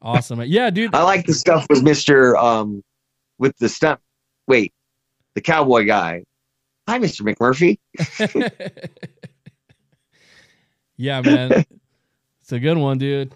[0.00, 0.40] Awesome.
[0.42, 0.94] Yeah, dude.
[0.94, 2.82] I like the stuff with Mister um
[3.38, 4.00] with the stunt.
[4.46, 4.72] Wait,
[5.34, 6.24] the cowboy guy.
[6.88, 7.78] Hi, Mister McMurphy.
[10.96, 11.64] yeah, man.
[12.40, 13.34] It's a good one, dude.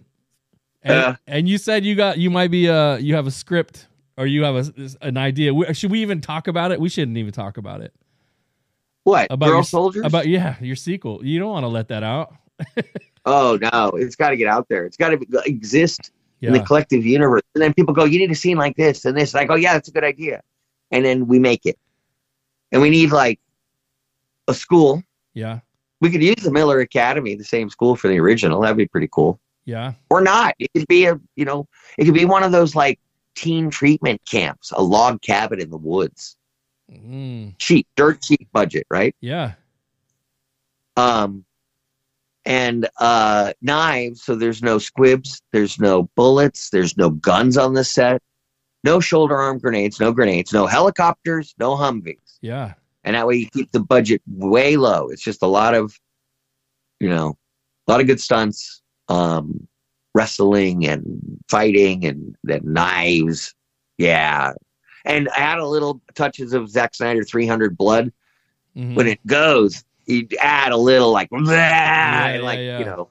[0.82, 1.16] And, Yeah.
[1.26, 3.86] and you said you got you might be uh you have a script
[4.16, 4.72] or you have a,
[5.02, 5.52] an idea.
[5.74, 6.80] Should we even talk about it?
[6.80, 7.92] We shouldn't even talk about it.
[9.04, 9.28] What?
[9.30, 10.06] About Girl your- soldiers?
[10.06, 11.24] About yeah, your sequel.
[11.24, 12.34] You don't want to let that out.
[13.24, 14.84] oh no, it's got to get out there.
[14.84, 16.12] It's got to exist
[16.42, 17.42] in the collective universe.
[17.54, 19.32] And then people go, you need a scene like this and this.
[19.32, 20.42] And I go, yeah, that's a good idea.
[20.90, 21.78] And then we make it.
[22.72, 23.38] And we need like
[24.48, 25.02] a school.
[25.34, 25.60] Yeah.
[26.00, 28.60] We could use the Miller Academy, the same school for the original.
[28.60, 29.38] That'd be pretty cool.
[29.64, 29.92] Yeah.
[30.10, 30.54] Or not.
[30.58, 32.98] It could be a, you know, it could be one of those like
[33.36, 36.36] teen treatment camps, a log cabin in the woods.
[36.92, 39.14] Mm, Cheap, dirt cheap budget, right?
[39.20, 39.52] yeah.
[40.96, 41.44] um
[42.44, 47.84] and uh knives so there's no squibs there's no bullets there's no guns on the
[47.84, 48.20] set
[48.84, 52.74] no shoulder arm grenades no grenades no helicopters no humvees Yeah.
[53.04, 55.96] and that way you keep the budget way low it's just a lot of
[56.98, 57.36] you know
[57.86, 59.66] a lot of good stunts um
[60.14, 61.04] wrestling and
[61.48, 63.54] fighting and then knives
[63.98, 64.52] yeah
[65.04, 68.12] and add a little touches of Zack Snyder 300 blood
[68.76, 68.94] Mhm.
[68.94, 73.08] when it goes, you add a little like, and like yeah, you know,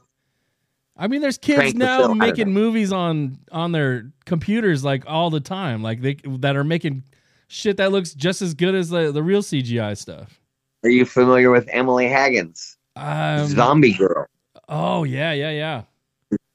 [0.98, 2.18] I mean, there's kids now film.
[2.18, 7.04] Making movies on on their computers like all the time, like they that are making
[7.48, 10.40] shit that looks just as good as the, the real CGI stuff.
[10.84, 14.26] are you familiar with Emily Hagins, Um, Zombie Girl?
[14.70, 15.84] oh yeah, yeah, yeah.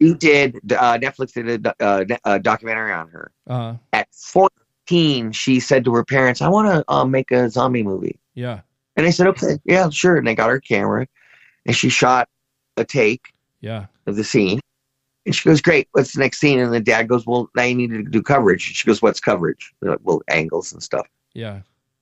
[0.02, 0.56] She did.
[0.72, 3.30] Uh, Netflix did a, uh, a documentary on her.
[3.46, 4.48] Uh, At 14,
[4.88, 8.60] she said to her parents, "I want to um, make a zombie movie," yeah,
[8.96, 11.06] and they said, "Okay, yeah, sure." And they got her camera,
[11.66, 12.28] and she shot
[12.76, 14.60] a take yeah, of the scene.
[15.24, 16.60] And she goes, Great, what's the next scene?
[16.60, 18.62] And the dad goes, Well, now you need to do coverage.
[18.62, 19.74] She goes, What's coverage?
[19.80, 21.08] They're like, well, angles and stuff.
[21.34, 21.54] yeah.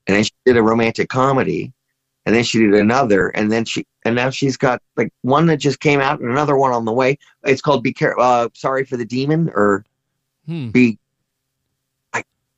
[0.06, 1.72] and then she did a romantic comedy
[2.26, 5.56] and then she did another and then she and now she's got like one that
[5.56, 8.84] just came out and another one on the way it's called be care uh sorry
[8.84, 9.84] for the demon or
[10.46, 10.68] Hmm.
[10.70, 10.98] be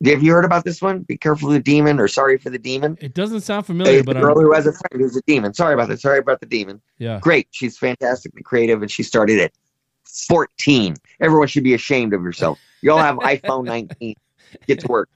[0.05, 2.59] have you heard about this one be careful of the demon or sorry for the
[2.59, 5.16] demon It doesn't sound familiar, it's but a girl I'm, who has a friend who's
[5.16, 8.90] a demon sorry about that sorry about the demon yeah, great she's fantastically creative and
[8.90, 9.52] she started at
[10.28, 14.14] 14 everyone should be ashamed of yourself you all have iphone 19
[14.66, 15.09] get to work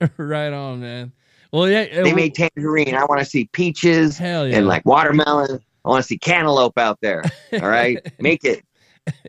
[0.16, 1.12] right on, man.
[1.52, 2.94] Well, yeah, it- They made tangerine.
[2.94, 4.56] I want to see peaches hell yeah.
[4.58, 5.60] and like watermelon.
[5.84, 7.22] I want to see cantaloupe out there.
[7.54, 8.64] All right, make it.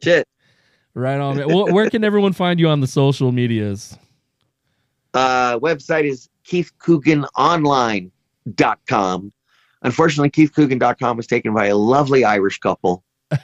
[0.03, 0.27] Shit.
[0.93, 1.37] Right on.
[1.47, 3.97] Well, where can everyone find you on the social medias?
[5.13, 9.31] Uh, website is keithcooganonline.com.
[9.81, 13.41] Unfortunately, keithcoogan.com was taken by a lovely Irish couple with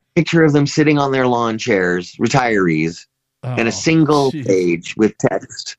[0.00, 3.06] a picture of them sitting on their lawn chairs, retirees,
[3.42, 4.46] and Oh, a single jeez.
[4.46, 5.76] page with text.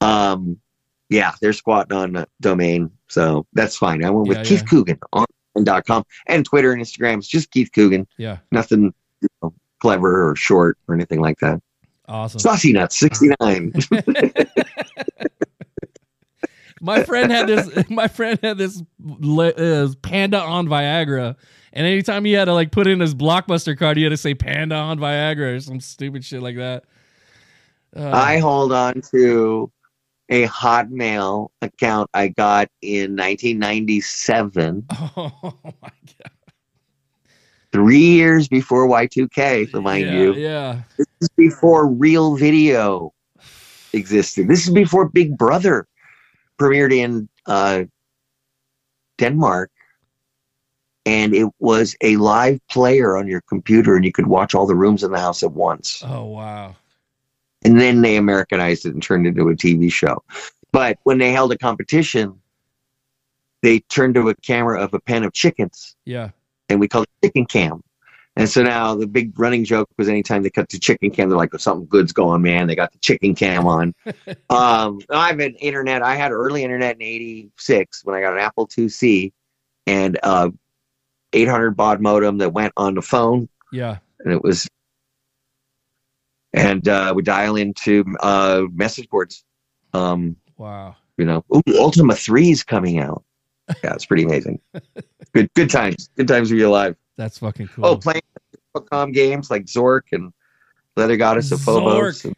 [0.00, 0.58] Um,
[1.10, 4.04] yeah, they're squatting on the domain, so that's fine.
[4.04, 7.18] I went with Yeah, Keith Coogan on.com and Twitter and Instagram.
[7.18, 8.06] It's just Keith Coogan.
[8.16, 11.60] Yeah, Nothing you know, clever or short or anything like that.
[12.08, 12.40] awesome.
[12.40, 13.72] Saucy Nuts 69.
[16.80, 17.88] my friend had this.
[17.90, 21.36] My friend had this uh, panda on Viagra,
[21.72, 24.34] and anytime he had to like put in his blockbuster card, he had to say
[24.34, 26.84] panda on Viagra or some stupid shit like that.
[27.96, 29.70] Uh, I hold on to
[30.28, 34.86] a Hotmail account I got in 1997,
[35.16, 35.32] oh
[35.64, 36.30] my god!
[37.78, 40.34] Three years before Y2K, so mind yeah, you.
[40.34, 40.80] yeah.
[40.96, 43.12] This is before real video
[43.92, 44.48] existed.
[44.48, 45.86] This is before Big Brother
[46.60, 47.84] premiered in uh,
[49.18, 49.70] Denmark.
[51.06, 54.74] And it was a live player on your computer, and you could watch all the
[54.74, 56.02] rooms in the house at once.
[56.04, 56.76] Oh wow!
[57.64, 60.22] And then they Americanized it and turned it into a TV show.
[60.70, 62.38] But when they held a competition,
[63.62, 66.30] they turned to a camera of a pen of chickens Yeah,
[66.68, 67.82] and we called it chicken cam.
[68.36, 71.36] And so now the big running joke was anytime they cut to chicken cam, they're
[71.36, 72.68] like, "Oh, something good's going, man.
[72.68, 73.92] They got the chicken cam on.
[74.50, 76.02] um, I've had internet.
[76.02, 79.32] I had early internet in '86 when I got an Apple IIc
[79.88, 80.50] and uh,
[81.32, 83.96] 800 baud modem that went on the phone, yeah.
[84.20, 84.68] and it was,
[86.52, 89.44] and uh, we dial into uh, message boards.
[89.94, 90.96] Um, Wow.
[91.16, 93.24] you know, Ooh, Ultima 3 is coming out.
[93.82, 94.60] Yeah, it's pretty amazing.
[95.34, 96.10] good, good times.
[96.16, 96.96] Good times to be alive.
[97.16, 97.86] That's fucking cool.
[97.86, 98.22] Oh, playing
[98.74, 100.32] Capcom games like Zork and
[100.96, 102.22] Leather Goddess of Phobos.
[102.22, 102.24] Zork.
[102.26, 102.36] and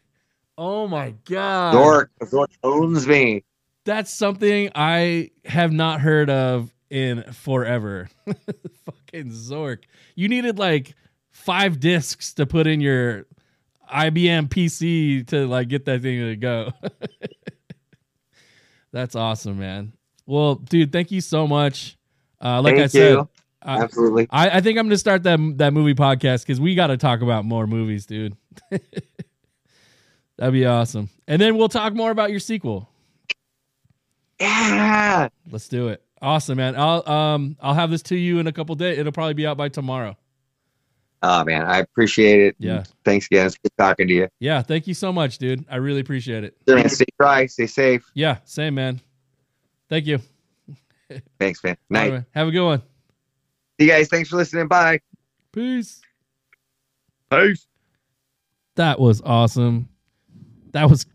[0.57, 1.75] oh my god!
[1.75, 2.07] Zork.
[2.21, 3.43] Zork owns me.
[3.85, 8.09] That's something I have not heard of in forever.
[8.25, 9.79] Fucking Zork.
[10.15, 10.93] You needed like
[11.31, 13.25] five discs to put in your
[13.91, 16.71] IBM PC to like get that thing to go.
[18.91, 19.93] That's awesome, man.
[20.31, 21.97] Well, dude, thank you so much.
[22.41, 23.29] Uh, like Thank I said, you.
[23.65, 24.27] Absolutely.
[24.29, 27.21] I, I think I'm gonna start that that movie podcast because we got to talk
[27.21, 28.37] about more movies, dude.
[30.37, 31.09] That'd be awesome.
[31.27, 32.89] And then we'll talk more about your sequel.
[34.39, 35.27] Yeah.
[35.51, 36.01] Let's do it.
[36.21, 36.75] Awesome, man.
[36.77, 38.99] I'll um I'll have this to you in a couple days.
[38.99, 40.15] It'll probably be out by tomorrow.
[41.23, 41.63] Oh, man.
[41.63, 42.55] I appreciate it.
[42.57, 42.85] Yeah.
[43.03, 43.47] Thanks again.
[43.47, 44.27] It's good talking to you.
[44.39, 45.65] Yeah, thank you so much, dude.
[45.69, 46.55] I really appreciate it.
[46.65, 46.87] Sure, man.
[46.89, 47.45] Stay dry.
[47.47, 48.09] Stay safe.
[48.15, 49.01] Yeah, same, man.
[49.91, 50.19] Thank you.
[51.37, 51.75] Thanks, man.
[51.89, 51.99] Night.
[51.99, 52.25] right, man.
[52.33, 52.79] Have a good one.
[53.77, 54.07] See you guys.
[54.07, 54.69] Thanks for listening.
[54.69, 55.01] Bye.
[55.51, 55.99] Peace.
[57.29, 57.67] Peace.
[58.75, 59.89] That was awesome.
[60.71, 61.05] That was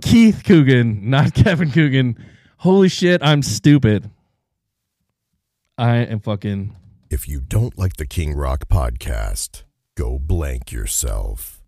[0.00, 2.16] Keith Coogan, not Kevin Coogan.
[2.58, 4.08] Holy shit, I'm stupid.
[5.76, 6.76] I am fucking
[7.10, 9.64] If you don't like the King Rock podcast,
[9.96, 11.59] go blank yourself.